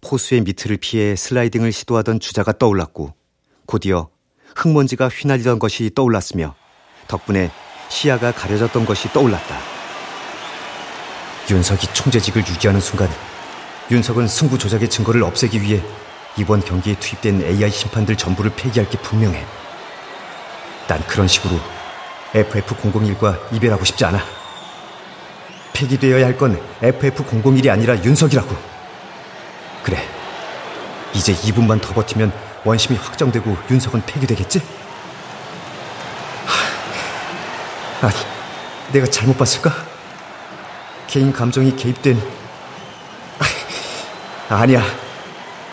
포수의 0.00 0.42
미트를 0.42 0.76
피해 0.76 1.16
슬라이딩을 1.16 1.72
시도하던 1.72 2.20
주자가 2.20 2.52
떠올랐고 2.52 3.14
곧이어 3.66 4.10
흙먼지가 4.54 5.08
휘날리던 5.08 5.58
것이 5.58 5.90
떠올랐으며 5.94 6.54
덕분에 7.08 7.50
시야가 7.88 8.32
가려졌던 8.32 8.86
것이 8.86 9.12
떠올랐다. 9.12 9.58
윤석이 11.50 11.94
총재직을 11.94 12.46
유지하는 12.46 12.80
순간 12.80 13.08
윤석은 13.90 14.28
승부 14.28 14.58
조작의 14.58 14.90
증거를 14.90 15.22
없애기 15.22 15.62
위해 15.62 15.82
이번 16.36 16.60
경기에 16.64 16.94
투입된 16.94 17.42
AI 17.42 17.70
심판들 17.70 18.16
전부를 18.16 18.52
폐기할 18.54 18.88
게 18.88 18.98
분명해. 18.98 19.44
난 20.86 21.00
그런 21.06 21.26
식으로 21.26 21.58
FF001과 22.32 23.52
이별하고 23.52 23.84
싶지 23.84 24.04
않아. 24.04 24.22
폐기되어야 25.72 26.26
할 26.26 26.36
건 26.36 26.60
FF001이 26.80 27.68
아니라 27.70 27.96
윤석이라고. 28.02 28.56
그래. 29.82 30.06
이제 31.14 31.32
2분만 31.34 31.80
더 31.80 31.92
버티면 31.94 32.32
원심이 32.64 32.98
확정되고 32.98 33.56
윤석은 33.70 34.02
폐기되겠지? 34.06 34.60
하, 38.00 38.06
아니, 38.06 38.16
내가 38.92 39.06
잘못 39.06 39.36
봤을까? 39.36 39.72
개인 41.06 41.32
감정이 41.32 41.74
개입된 41.76 42.20
아, 44.50 44.54
아니야. 44.56 44.82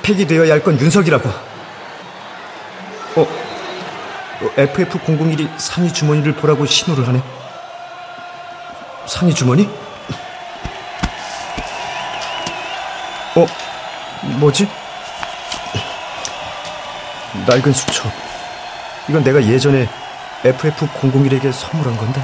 폐기되어야 0.06 0.54
할 0.54 0.62
건 0.64 0.80
윤석이라고. 0.80 1.28
어, 3.16 3.28
FF001이 4.56 5.50
상위 5.58 5.92
주머니를 5.92 6.36
보라고 6.36 6.66
신호를 6.66 7.08
하네. 7.08 7.22
상위 9.08 9.34
주머니? 9.34 9.68
어, 13.36 13.46
뭐지? 14.40 14.68
낡은 17.48 17.74
수첩. 17.74 18.12
이건 19.10 19.24
내가 19.24 19.44
예전에 19.44 19.88
FF001에게 20.44 21.52
선물한 21.52 21.98
건데. 21.98 22.22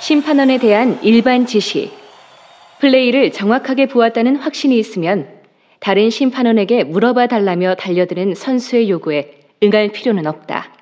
심판원에 0.00 0.58
대한 0.58 0.98
일반 1.02 1.46
지시. 1.46 2.01
플레이를 2.82 3.30
정확하게 3.30 3.86
보았다는 3.86 4.34
확신이 4.34 4.76
있으면 4.76 5.28
다른 5.78 6.10
심판원에게 6.10 6.82
물어봐 6.82 7.28
달라며 7.28 7.76
달려드는 7.76 8.34
선수의 8.34 8.90
요구에 8.90 9.38
응할 9.62 9.92
필요는 9.92 10.26
없다. 10.26 10.74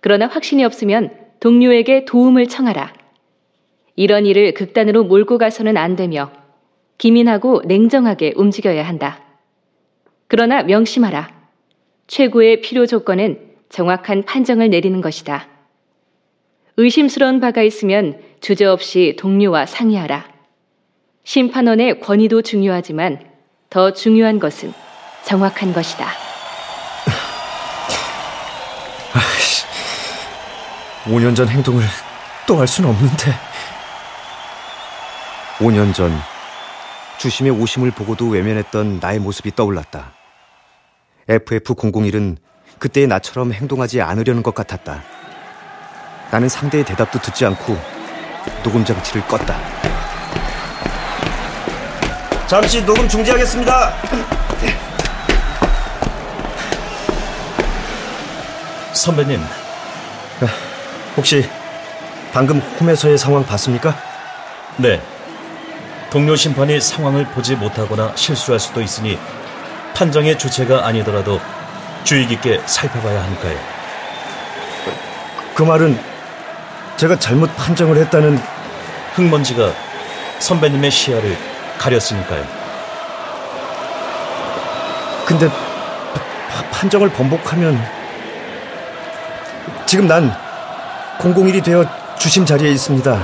그러나 0.00 0.26
확신이 0.26 0.64
없으면 0.64 1.16
동료에게 1.38 2.04
도움을 2.04 2.48
청하라. 2.48 2.92
이런 3.94 4.26
일을 4.26 4.54
극단으로 4.54 5.04
몰고 5.04 5.38
가서는 5.38 5.76
안 5.76 5.94
되며 5.94 6.32
기민하고 6.98 7.62
냉정하게 7.64 8.32
움직여야 8.34 8.82
한다. 8.82 9.22
그러나 10.26 10.64
명심하라. 10.64 11.30
최고의 12.08 12.60
필요 12.60 12.86
조건은 12.86 13.38
정확한 13.68 14.24
판정을 14.24 14.68
내리는 14.68 15.00
것이다. 15.00 15.46
의심스러운 16.76 17.38
바가 17.38 17.62
있으면 17.62 18.20
주저없이 18.40 19.14
동료와 19.16 19.66
상의하라. 19.66 20.33
심판원의 21.24 22.00
권위도 22.00 22.42
중요하지만 22.42 23.18
더 23.70 23.92
중요한 23.92 24.38
것은 24.38 24.72
정확한 25.24 25.72
것이다. 25.72 26.06
아이씨, 29.14 29.64
5년 31.04 31.34
전 31.34 31.48
행동을 31.48 31.82
또 32.46 32.58
할 32.58 32.68
수는 32.68 32.90
없는데. 32.90 33.32
5년 35.58 35.94
전 35.94 36.12
주심의 37.18 37.52
오심을 37.52 37.90
보고도 37.92 38.28
외면했던 38.28 38.98
나의 39.00 39.18
모습이 39.18 39.54
떠올랐다. 39.54 40.12
FF001은 41.28 42.36
그때의 42.78 43.06
나처럼 43.06 43.52
행동하지 43.52 44.02
않으려는 44.02 44.42
것 44.42 44.54
같았다. 44.54 45.02
나는 46.30 46.48
상대의 46.50 46.84
대답도 46.84 47.20
듣지 47.20 47.46
않고 47.46 47.78
녹음 48.62 48.84
장치를 48.84 49.22
껐다. 49.22 49.83
잠시 52.54 52.86
녹음 52.86 53.08
중지하겠습니다. 53.08 53.92
선배님, 58.92 59.40
혹시 61.16 61.50
방금 62.32 62.60
홈에서의 62.60 63.18
상황 63.18 63.44
봤습니까? 63.44 63.96
네. 64.76 65.02
동료 66.10 66.36
심판이 66.36 66.80
상황을 66.80 67.24
보지 67.24 67.56
못하거나 67.56 68.12
실수할 68.14 68.60
수도 68.60 68.80
있으니 68.80 69.18
판정의 69.96 70.38
주체가 70.38 70.86
아니더라도 70.86 71.40
주의 72.04 72.24
깊게 72.24 72.62
살펴봐야 72.66 73.20
하니까요. 73.24 73.58
그 75.56 75.64
말은 75.64 76.00
제가 76.98 77.18
잘못 77.18 77.50
판정을 77.56 77.96
했다는 77.96 78.40
흙먼지가 79.14 79.72
선배님의 80.38 80.92
시야를 80.92 81.53
가렸으니까요. 81.78 82.44
근데 85.26 85.48
파- 85.48 86.62
판정을 86.70 87.10
번복하면 87.10 87.82
지금 89.86 90.06
난 90.06 90.34
001이 91.18 91.62
되어 91.64 91.84
주심 92.18 92.44
자리에 92.44 92.70
있습니다. 92.70 93.18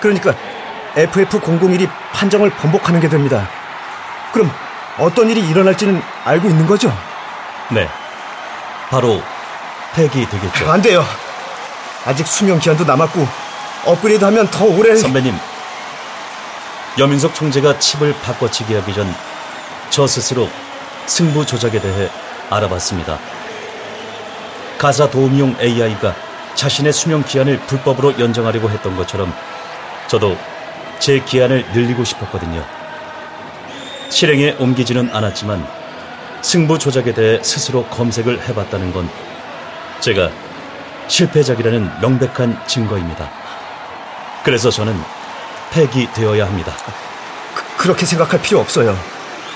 그러니까 0.00 0.34
FF001이 0.94 1.88
판정을 2.12 2.50
번복하는 2.50 3.00
게 3.00 3.08
됩니다. 3.08 3.48
그럼 4.32 4.50
어떤 4.98 5.28
일이 5.30 5.46
일어날지는 5.48 6.00
알고 6.24 6.48
있는 6.48 6.66
거죠? 6.66 6.92
네. 7.70 7.88
바로 8.88 9.22
폐기되겠죠. 9.94 10.70
안 10.70 10.82
돼요. 10.82 11.04
아직 12.06 12.26
수명 12.26 12.58
기한도 12.58 12.84
남았고 12.84 13.26
업그레이드 13.84 14.24
하면 14.24 14.48
더 14.48 14.64
오래 14.64 14.96
선배님, 14.96 15.36
여민석 17.00 17.34
총재가 17.34 17.80
칩을 17.80 18.14
바꿔치기 18.22 18.74
하기 18.74 18.94
전 18.94 19.12
저 19.90 20.06
스스로 20.06 20.48
승부 21.06 21.44
조작에 21.44 21.80
대해 21.80 22.08
알아봤습니다. 22.48 23.18
가사 24.78 25.10
도움용 25.10 25.56
AI가 25.60 26.14
자신의 26.54 26.92
수명 26.92 27.24
기한을 27.24 27.58
불법으로 27.66 28.18
연장하려고 28.18 28.70
했던 28.70 28.96
것처럼 28.96 29.34
저도 30.06 30.38
제 31.00 31.18
기한을 31.20 31.66
늘리고 31.72 32.04
싶었거든요. 32.04 32.64
실행에 34.10 34.56
옮기지는 34.60 35.10
않았지만 35.12 35.66
승부 36.40 36.78
조작에 36.78 37.12
대해 37.12 37.42
스스로 37.42 37.84
검색을 37.86 38.48
해봤다는 38.48 38.92
건 38.92 39.10
제가 39.98 40.30
실패작이라는 41.08 42.00
명백한 42.00 42.60
증거입니다. 42.68 43.28
그래서 44.44 44.70
저는 44.70 44.96
폐기되어야 45.70 46.46
합니다. 46.46 46.74
그, 47.76 47.88
렇게 47.88 48.04
생각할 48.06 48.40
필요 48.42 48.60
없어요. 48.60 48.98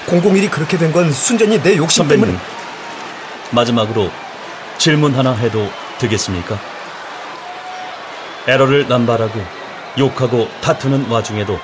001이 0.07 0.51
그렇게 0.51 0.77
된 0.79 0.93
건 0.93 1.11
순전히 1.13 1.61
내 1.63 1.77
욕심 1.77 2.03
선배님, 2.05 2.25
때문에 2.27 2.41
마지막으로 3.51 4.11
질문 4.79 5.15
하나 5.15 5.33
해도 5.35 5.71
되겠습니까? 5.99 6.59
에러를 8.47 8.87
남발하고 8.89 9.41
욕하고 9.99 10.49
다투는 10.61 11.07
와중에도 11.09 11.59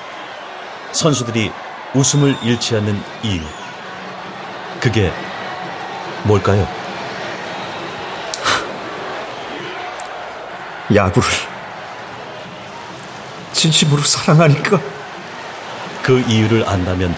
선수들이 0.91 1.51
웃음을 1.93 2.35
잃지 2.41 2.75
않는 2.77 3.01
이유. 3.23 3.41
그게 4.79 5.11
뭘까요? 6.23 6.67
야구를 10.93 11.29
진심으로 13.61 14.01
사랑하니까 14.01 14.81
그 16.01 16.19
이유를 16.21 16.67
안다면 16.67 17.15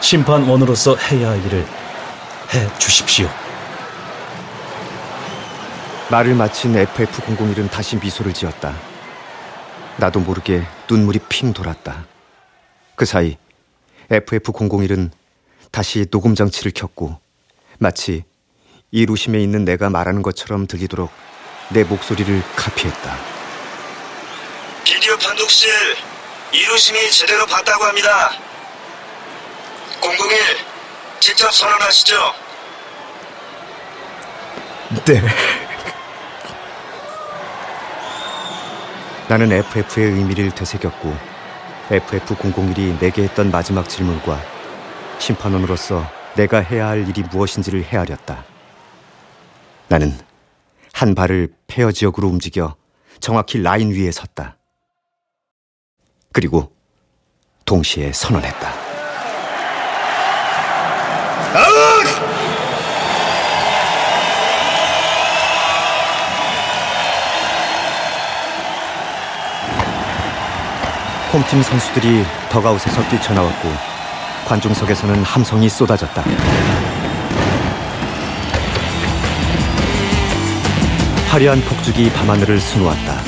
심판원으로서 0.00 0.96
해야 0.96 1.30
할 1.30 1.46
일을 1.46 1.64
해 2.54 2.78
주십시오. 2.78 3.28
말을 6.10 6.34
마친 6.34 6.72
FF001은 6.74 7.70
다시 7.70 7.96
미소를 7.98 8.34
지었다. 8.34 8.74
나도 9.98 10.18
모르게 10.18 10.64
눈물이 10.90 11.20
핑 11.28 11.52
돌았다. 11.52 12.04
그 12.96 13.04
사이 13.04 13.36
FF001은 14.10 15.10
다시 15.70 16.04
녹음 16.06 16.34
장치를 16.34 16.72
켰고 16.72 17.16
마치 17.78 18.24
이루심에 18.90 19.38
있는 19.40 19.64
내가 19.64 19.88
말하는 19.88 20.22
것처럼 20.22 20.66
들리도록 20.66 21.12
내 21.68 21.84
목소리를 21.84 22.42
카피했다. 22.56 23.37
비디오 24.88 25.18
판독실 25.18 25.68
이루심이 26.50 27.10
제대로 27.10 27.44
봤다고 27.44 27.84
합니다. 27.84 28.30
001 30.00 30.10
직접 31.20 31.52
선언하시죠. 31.52 32.14
네. 35.04 35.20
나는 39.28 39.52
FF의 39.52 40.06
의미를 40.06 40.50
되새겼고 40.52 41.14
FF001이 41.90 42.98
내게 42.98 43.24
했던 43.24 43.50
마지막 43.50 43.90
질문과 43.90 44.40
심판원으로서 45.18 46.10
내가 46.34 46.60
해야 46.60 46.88
할 46.88 47.06
일이 47.06 47.22
무엇인지를 47.24 47.84
헤아렸다. 47.84 48.42
나는 49.88 50.18
한 50.94 51.14
발을 51.14 51.52
페어 51.66 51.92
지역으로 51.92 52.26
움직여 52.28 52.74
정확히 53.20 53.60
라인 53.60 53.92
위에 53.92 54.10
섰다. 54.10 54.57
그리고 56.38 56.70
동시에 57.64 58.12
선언했다. 58.12 58.72
홈팀 71.32 71.60
선수들이 71.60 72.24
더가웃에서 72.50 73.08
뛰쳐나왔고 73.08 73.68
관중석에서는 74.46 75.24
함성이 75.24 75.68
쏟아졌다. 75.68 76.22
화려한 81.30 81.60
폭죽이 81.62 82.12
밤하늘을 82.12 82.60
수놓았다. 82.60 83.22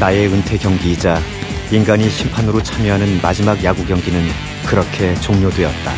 나의 0.00 0.26
은퇴 0.26 0.58
경기이자 0.58 1.37
인간이 1.70 2.08
심판으로 2.08 2.62
참여하는 2.62 3.20
마지막 3.20 3.62
야구 3.62 3.84
경기는 3.84 4.26
그렇게 4.66 5.14
종료되었다. 5.16 5.92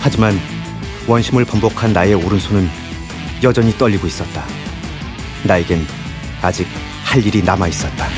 하지만 0.00 0.36
원심을 1.06 1.44
번복한 1.44 1.92
나의 1.92 2.14
오른손은 2.14 2.68
여전히 3.44 3.70
떨리고 3.78 4.08
있었다. 4.08 4.44
나에겐 5.46 5.86
아직 6.42 6.66
할 7.04 7.24
일이 7.24 7.40
남아 7.40 7.68
있었다. 7.68 8.08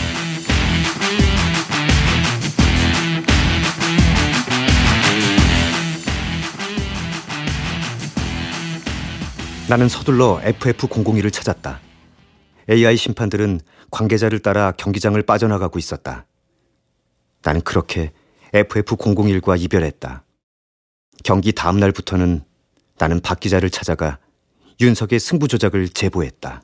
나는 9.69 9.91
서둘러 9.91 10.41
FF001을 10.43 11.31
찾았다. 11.31 11.81
AI 12.71 12.97
심판들은 12.97 13.61
관계자를 13.91 14.41
따라 14.41 14.73
경기장을 14.73 15.21
빠져나가고 15.23 15.79
있었다. 15.79 16.27
나는 17.43 17.61
그렇게 17.63 18.13
FF001과 18.53 19.61
이별했다. 19.61 20.25
경기 21.25 21.53
다음 21.53 21.79
날부터는 21.79 22.43
나는 22.99 23.21
박 23.21 23.41
기자를 23.41 23.71
찾아가 23.71 24.19
윤석의 24.81 25.21
승부 25.21 25.49
조작을 25.49 25.89
제보했다. 25.89 26.63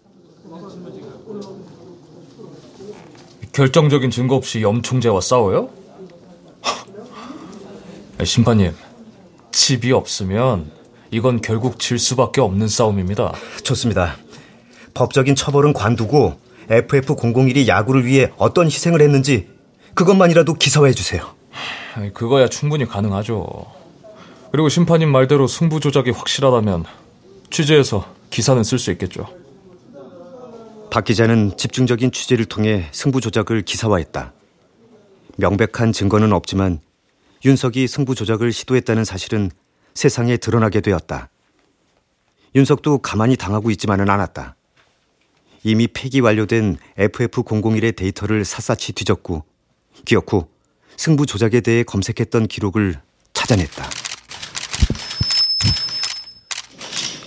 결정적인 3.53 4.11
증거 4.11 4.35
없이 4.35 4.62
염총재와 4.62 5.20
싸워요? 5.20 5.70
심판님, 8.22 8.74
칩이 9.53 9.93
없으면 9.93 10.70
이건 11.11 11.41
결국 11.41 11.79
질 11.79 11.99
수밖에 11.99 12.41
없는 12.41 12.68
싸움입니다. 12.68 13.33
좋습니다. 13.62 14.16
법적인 14.95 15.35
처벌은 15.35 15.72
관두고 15.72 16.39
FF001이 16.69 17.67
야구를 17.69 18.05
위해 18.05 18.33
어떤 18.37 18.67
희생을 18.67 19.01
했는지 19.01 19.49
그것만이라도 19.95 20.55
기사화해 20.55 20.93
주세요. 20.93 21.35
그거야 22.12 22.49
충분히 22.49 22.85
가능하죠. 22.85 23.67
그리고 24.53 24.69
심판님 24.69 25.11
말대로 25.11 25.47
승부 25.47 25.81
조작이 25.81 26.11
확실하다면 26.11 26.85
취재해서 27.51 28.07
기사는 28.31 28.62
쓸 28.62 28.79
수 28.79 28.91
있겠죠. 28.93 29.27
박 30.91 31.05
기자는 31.05 31.57
집중적인 31.57 32.12
취재를 32.12 32.45
통해 32.45 32.89
승부 32.93 33.21
조작을 33.21 33.62
기사화했다. 33.62 34.33
명백한 35.37 35.93
증거는 35.93 36.33
없지만 36.33 36.81
윤석이 37.45 37.87
승부 37.87 38.14
조작을 38.14 38.53
시도했다는 38.53 39.05
사실은 39.05 39.51
세상에 39.95 40.37
드러나게 40.37 40.81
되었다. 40.81 41.29
윤석도 42.55 42.99
가만히 42.99 43.37
당하고 43.37 43.71
있지만은 43.71 44.09
않았다. 44.09 44.57
이미 45.67 45.89
폐기 45.89 46.21
완료된 46.21 46.77
FF001의 46.97 47.97
데이터를 47.97 48.45
샅샅이 48.45 48.93
뒤졌고 48.93 49.43
기억 50.05 50.33
후 50.33 50.47
승부 50.97 51.27
조작에 51.27 51.61
대해 51.61 51.83
검색했던 51.83 52.47
기록을 52.47 53.01
찾아냈다. 53.33 53.85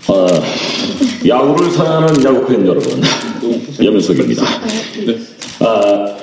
아, 0.08 1.28
야구를 1.28 1.70
사랑하는 1.70 2.24
야구팬 2.24 2.66
여러분, 2.66 3.02
염윤석입니다. 3.84 4.44
아, 5.60 6.18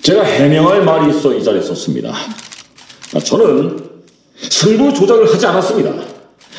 제가 0.00 0.24
해명할 0.24 0.82
말이 0.82 1.14
있어 1.14 1.34
이 1.34 1.44
자리에 1.44 1.60
섰습니다. 1.60 2.14
아, 3.14 3.18
저는 3.18 3.90
승부 4.38 4.94
조작을 4.94 5.30
하지 5.30 5.44
않았습니다. 5.44 6.02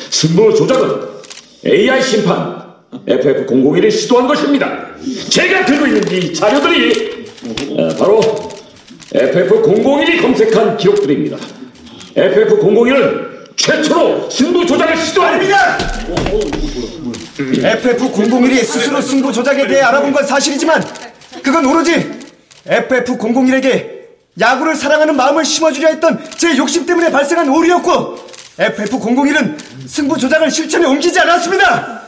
승부 0.08 0.54
조작은 0.54 1.08
AI 1.66 2.00
심판 2.00 2.69
FF001이 2.92 3.90
시도한 3.90 4.26
것입니다. 4.26 4.86
제가 5.28 5.64
들고 5.64 5.86
있는 5.86 6.12
이 6.12 6.34
자료들이 6.34 7.26
아, 7.78 7.94
바로 7.98 8.20
FF001이 9.12 10.20
검색한 10.20 10.76
기록들입니다. 10.76 11.36
FF001은 12.16 13.56
최초로 13.56 14.28
승부 14.30 14.66
조작을 14.66 14.96
시도합니다. 14.96 15.78
FF001이 17.36 18.64
스스로 18.64 19.00
승부 19.00 19.32
조작에 19.32 19.66
대해 19.66 19.82
알아본 19.82 20.12
건 20.12 20.26
사실이지만 20.26 20.82
그건 21.42 21.64
오로지 21.66 22.10
FF001에게 22.66 24.00
야구를 24.40 24.74
사랑하는 24.74 25.16
마음을 25.16 25.44
심어주려 25.44 25.88
했던 25.88 26.22
제 26.36 26.56
욕심 26.56 26.86
때문에 26.86 27.10
발생한 27.10 27.48
오류였고 27.48 28.16
FF001은 28.58 29.56
승부 29.86 30.18
조작을 30.18 30.50
실천에 30.50 30.86
옮기지 30.86 31.18
않았습니다. 31.20 31.99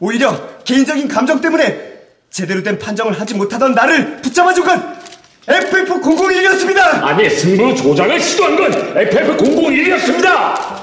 오히려 0.00 0.34
개인적인 0.64 1.08
감정 1.08 1.40
때문에 1.40 1.90
제대로 2.30 2.62
된 2.62 2.78
판정을 2.78 3.20
하지 3.20 3.34
못하던 3.34 3.74
나를 3.74 4.22
붙잡아준 4.22 4.64
건 4.64 4.98
FF001이었습니다. 5.46 6.78
아니 7.02 7.28
승부 7.28 7.74
조작을 7.74 8.18
시도한 8.20 8.56
건 8.56 8.70
FF001이었습니다. 8.94 10.80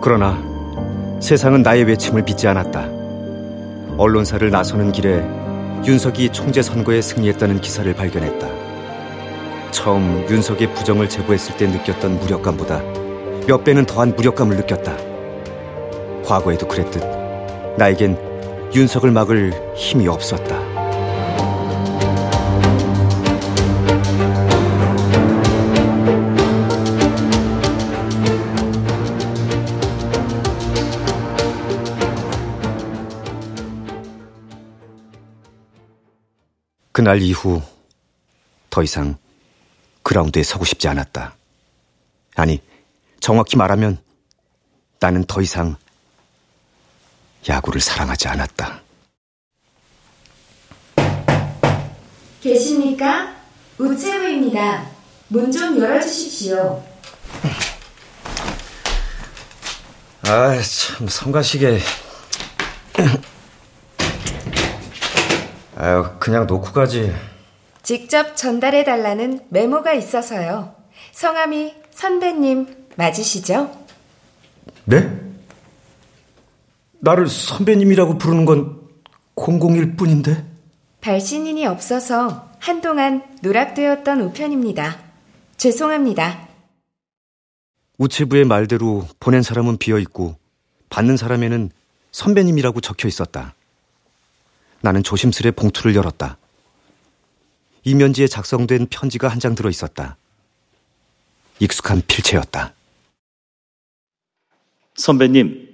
그러나 0.00 0.42
세상은 1.20 1.62
나의 1.62 1.84
외침을 1.84 2.24
믿지 2.24 2.48
않았다. 2.48 2.88
언론사를 3.98 4.50
나서는 4.50 4.90
길에 4.90 5.22
윤석이 5.86 6.30
총재 6.30 6.62
선거에 6.62 7.00
승리했다는 7.00 7.60
기사를 7.60 7.92
발견했다. 7.94 8.61
처음 9.72 10.24
윤석의 10.30 10.74
부정을 10.74 11.08
제보했을 11.08 11.56
때 11.56 11.66
느꼈던 11.66 12.20
무력감보다 12.20 12.80
몇 13.48 13.64
배는 13.64 13.86
더한 13.86 14.14
무력감을 14.14 14.56
느꼈다. 14.56 14.96
과거에도 16.24 16.68
그랬듯 16.68 17.02
나에겐 17.78 18.70
윤석을 18.74 19.10
막을 19.10 19.74
힘이 19.74 20.06
없었다. 20.06 20.60
그날 36.92 37.20
이후 37.22 37.60
더 38.70 38.82
이상 38.82 39.16
그라운드에 40.02 40.42
서고 40.42 40.64
싶지 40.64 40.88
않았다. 40.88 41.34
아니, 42.36 42.60
정확히 43.20 43.56
말하면 43.56 43.98
나는 45.00 45.24
더 45.24 45.40
이상 45.40 45.76
야구를 47.48 47.80
사랑하지 47.80 48.28
않았다. 48.28 48.80
계십니까? 52.40 53.34
우체부입니다. 53.78 54.86
문 55.28 55.50
좀 55.50 55.78
열어주십시오. 55.80 56.84
아, 60.24 60.60
참 60.62 61.08
성가시게. 61.08 61.80
아유, 65.76 66.06
그냥 66.20 66.46
놓고 66.46 66.72
가지. 66.72 67.12
직접 67.82 68.36
전달해 68.36 68.84
달라는 68.84 69.40
메모가 69.48 69.92
있어서요. 69.94 70.74
성함이 71.12 71.74
선배님 71.90 72.86
맞으시죠? 72.96 73.84
네? 74.84 75.20
나를 77.00 77.26
선배님이라고 77.26 78.18
부르는 78.18 78.44
건 78.44 78.80
001 79.34 79.96
뿐인데? 79.96 80.44
발신인이 81.00 81.66
없어서 81.66 82.48
한동안 82.60 83.24
누락되었던 83.42 84.20
우편입니다. 84.20 85.00
죄송합니다. 85.56 86.48
우체부의 87.98 88.44
말대로 88.44 89.06
보낸 89.18 89.42
사람은 89.42 89.78
비어 89.78 89.98
있고 89.98 90.36
받는 90.90 91.16
사람에는 91.16 91.70
선배님이라고 92.12 92.80
적혀 92.80 93.08
있었다. 93.08 93.54
나는 94.80 95.02
조심스레 95.02 95.52
봉투를 95.52 95.96
열었다. 95.96 96.36
이면지에 97.84 98.26
작성된 98.26 98.86
편지가 98.90 99.28
한 99.28 99.38
장 99.40 99.54
들어 99.54 99.68
있었다. 99.68 100.16
익숙한 101.58 102.02
필체였다. 102.06 102.74
선배님, 104.94 105.68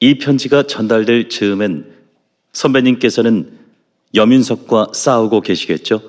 이 0.00 0.18
편지가 0.18 0.64
전달될 0.64 1.28
즈음엔 1.28 1.96
선배님께서는 2.52 3.58
여민석과 4.14 4.88
싸우고 4.94 5.40
계시겠죠? 5.40 6.02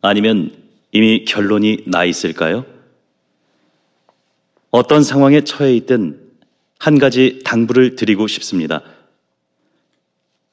아니면 0.00 0.56
이미 0.92 1.24
결론이 1.24 1.84
나 1.86 2.04
있을까요? 2.04 2.64
어떤 4.70 5.02
상황에 5.02 5.42
처해 5.42 5.74
있든 5.76 6.20
한 6.78 6.98
가지 6.98 7.40
당부를 7.44 7.96
드리고 7.96 8.26
싶습니다. 8.28 8.82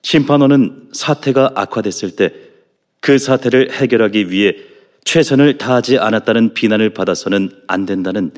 심판원은 0.01 0.89
사태가 0.93 1.51
악화됐을 1.55 2.15
때 2.15 2.33
그 3.05 3.19
사태를 3.19 3.71
해결하기 3.71 4.31
위해 4.31 4.55
최선을 5.03 5.59
다하지 5.59 5.99
않았다는 5.99 6.55
비난을 6.55 6.95
받아서는 6.95 7.51
안 7.67 7.85
된다는 7.85 8.31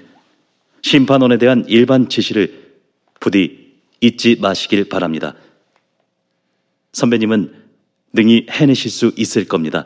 심판원에 0.81 1.37
대한 1.37 1.63
일반 1.69 2.09
지시를 2.09 2.75
부디 3.21 3.77
잊지 4.01 4.35
마시길 4.41 4.89
바랍니다. 4.89 5.35
선배님은 6.91 7.53
능히 8.11 8.45
해내실 8.49 8.91
수 8.91 9.13
있을 9.15 9.47
겁니다. 9.47 9.85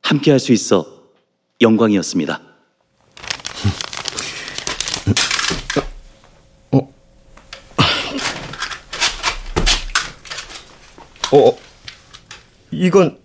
함께 0.00 0.30
할 0.30 0.40
수 0.40 0.54
있어 0.54 1.04
영광이었습니다. 1.60 2.40
어, 11.34 11.61
이건 12.82 13.16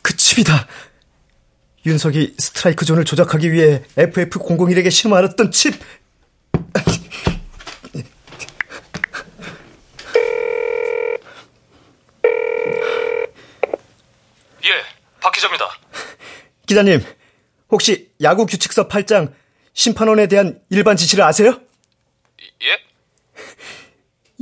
그 0.00 0.16
칩이다. 0.16 0.68
윤석이 1.86 2.36
스트라이크 2.38 2.84
존을 2.84 3.04
조작하기 3.04 3.50
위해 3.50 3.82
FF001에게 3.96 4.92
심어알았던 4.92 5.50
칩. 5.50 5.74
예, 14.62 14.70
박 15.20 15.32
기자입니다. 15.32 15.68
기자님, 16.64 17.02
혹시 17.72 18.12
야구 18.22 18.46
규칙서 18.46 18.86
8장 18.86 19.32
심판원에 19.72 20.28
대한 20.28 20.60
일반 20.70 20.96
지시를 20.96 21.24
아세요? 21.24 21.60
예? 22.62 22.78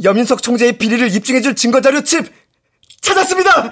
여민석 0.05 0.43
총재의 0.43 0.77
비리를 0.77 1.15
입증해줄 1.15 1.57
증거자료 1.57 2.05
칩 2.05 2.46
찾았습니다! 3.07 3.71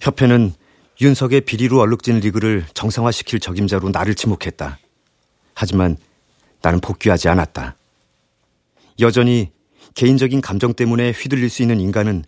협회는 0.00 0.52
윤석의 1.00 1.40
비리로 1.40 1.80
얼룩진 1.80 2.20
리그를 2.20 2.66
정상화시킬 2.74 3.40
적임자로 3.40 3.88
나를 3.88 4.14
지목했다. 4.14 4.78
하지만 5.54 5.96
나는 6.60 6.80
복귀하지 6.80 7.30
않았다. 7.30 7.76
여전히 9.00 9.50
개인적인 9.94 10.42
감정 10.42 10.74
때문에 10.74 11.12
휘둘릴 11.12 11.48
수 11.48 11.62
있는 11.62 11.80
인간은 11.80 12.24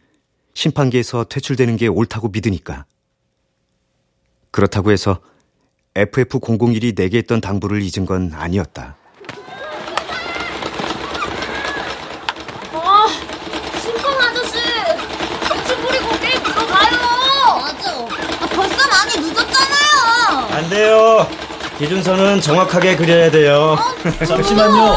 심판계에서 0.58 1.22
퇴출되는 1.22 1.76
게 1.76 1.86
옳다고 1.86 2.30
믿으니까. 2.30 2.84
그렇다고 4.50 4.90
해서 4.90 5.20
FF001이 5.94 6.96
내게 6.96 7.18
했던 7.18 7.40
당부를 7.40 7.80
잊은 7.80 8.06
건 8.06 8.32
아니었다. 8.34 8.96
아, 12.72 13.06
심판 13.80 14.20
아저씨! 14.20 14.54
정치 15.46 15.76
부리고 15.76 16.18
게임 16.18 16.42
들어가요! 16.42 17.60
맞아. 17.60 17.92
아, 18.40 18.48
벌써 18.48 18.88
많이 18.88 19.28
늦었잖아요! 19.28 20.56
안 20.56 20.68
돼요. 20.70 21.28
기준선은 21.78 22.40
정확하게 22.40 22.96
그려야 22.96 23.30
돼요. 23.30 23.76
잠시만요. 24.26 24.96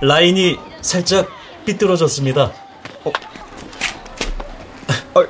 라인이 0.00 0.56
살짝 0.80 1.28
삐뚤어졌습니다. 1.66 2.52
어, 5.16 5.22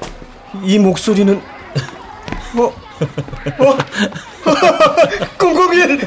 이 0.66 0.80
목소리는 0.80 1.40
어, 2.58 2.62
어, 2.64 2.72
001! 5.38 6.00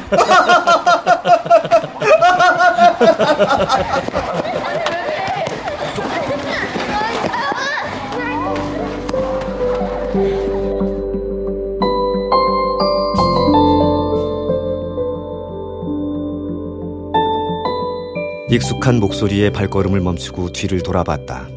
익숙한 18.50 18.98
목소리에 19.00 19.50
발걸음을 19.50 20.00
멈추고 20.00 20.50
뒤를 20.52 20.82
돌아봤다. 20.82 21.48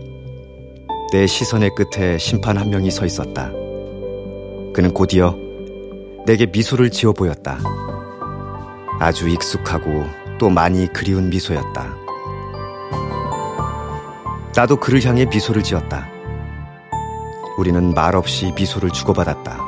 내 1.14 1.28
시선의 1.28 1.76
끝에 1.76 2.18
심판 2.18 2.58
한 2.58 2.72
명이 2.72 2.90
서 2.90 3.06
있었다. 3.06 3.52
그는 4.74 4.92
곧이어 4.96 5.38
내게 6.26 6.48
미소를 6.48 6.90
지어 6.90 7.14
보였다. 7.14 7.60
아주 9.00 9.30
익숙하고 9.30 10.06
또 10.40 10.50
많이 10.50 10.92
그리운 10.92 11.30
미소였다. 11.30 11.96
나도 14.56 14.78
그를 14.78 15.06
향해 15.06 15.26
미소를 15.26 15.62
지었다. 15.62 16.10
우리는 17.60 17.94
말없이 17.94 18.52
미소를 18.56 18.90
주고받았다. 18.90 19.60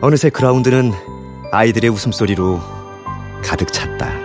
어느새 0.00 0.30
그라운드는 0.30 0.90
아이들의 1.52 1.90
웃음소리로 1.90 2.60
가득 3.44 3.74
찼다. 3.74 4.17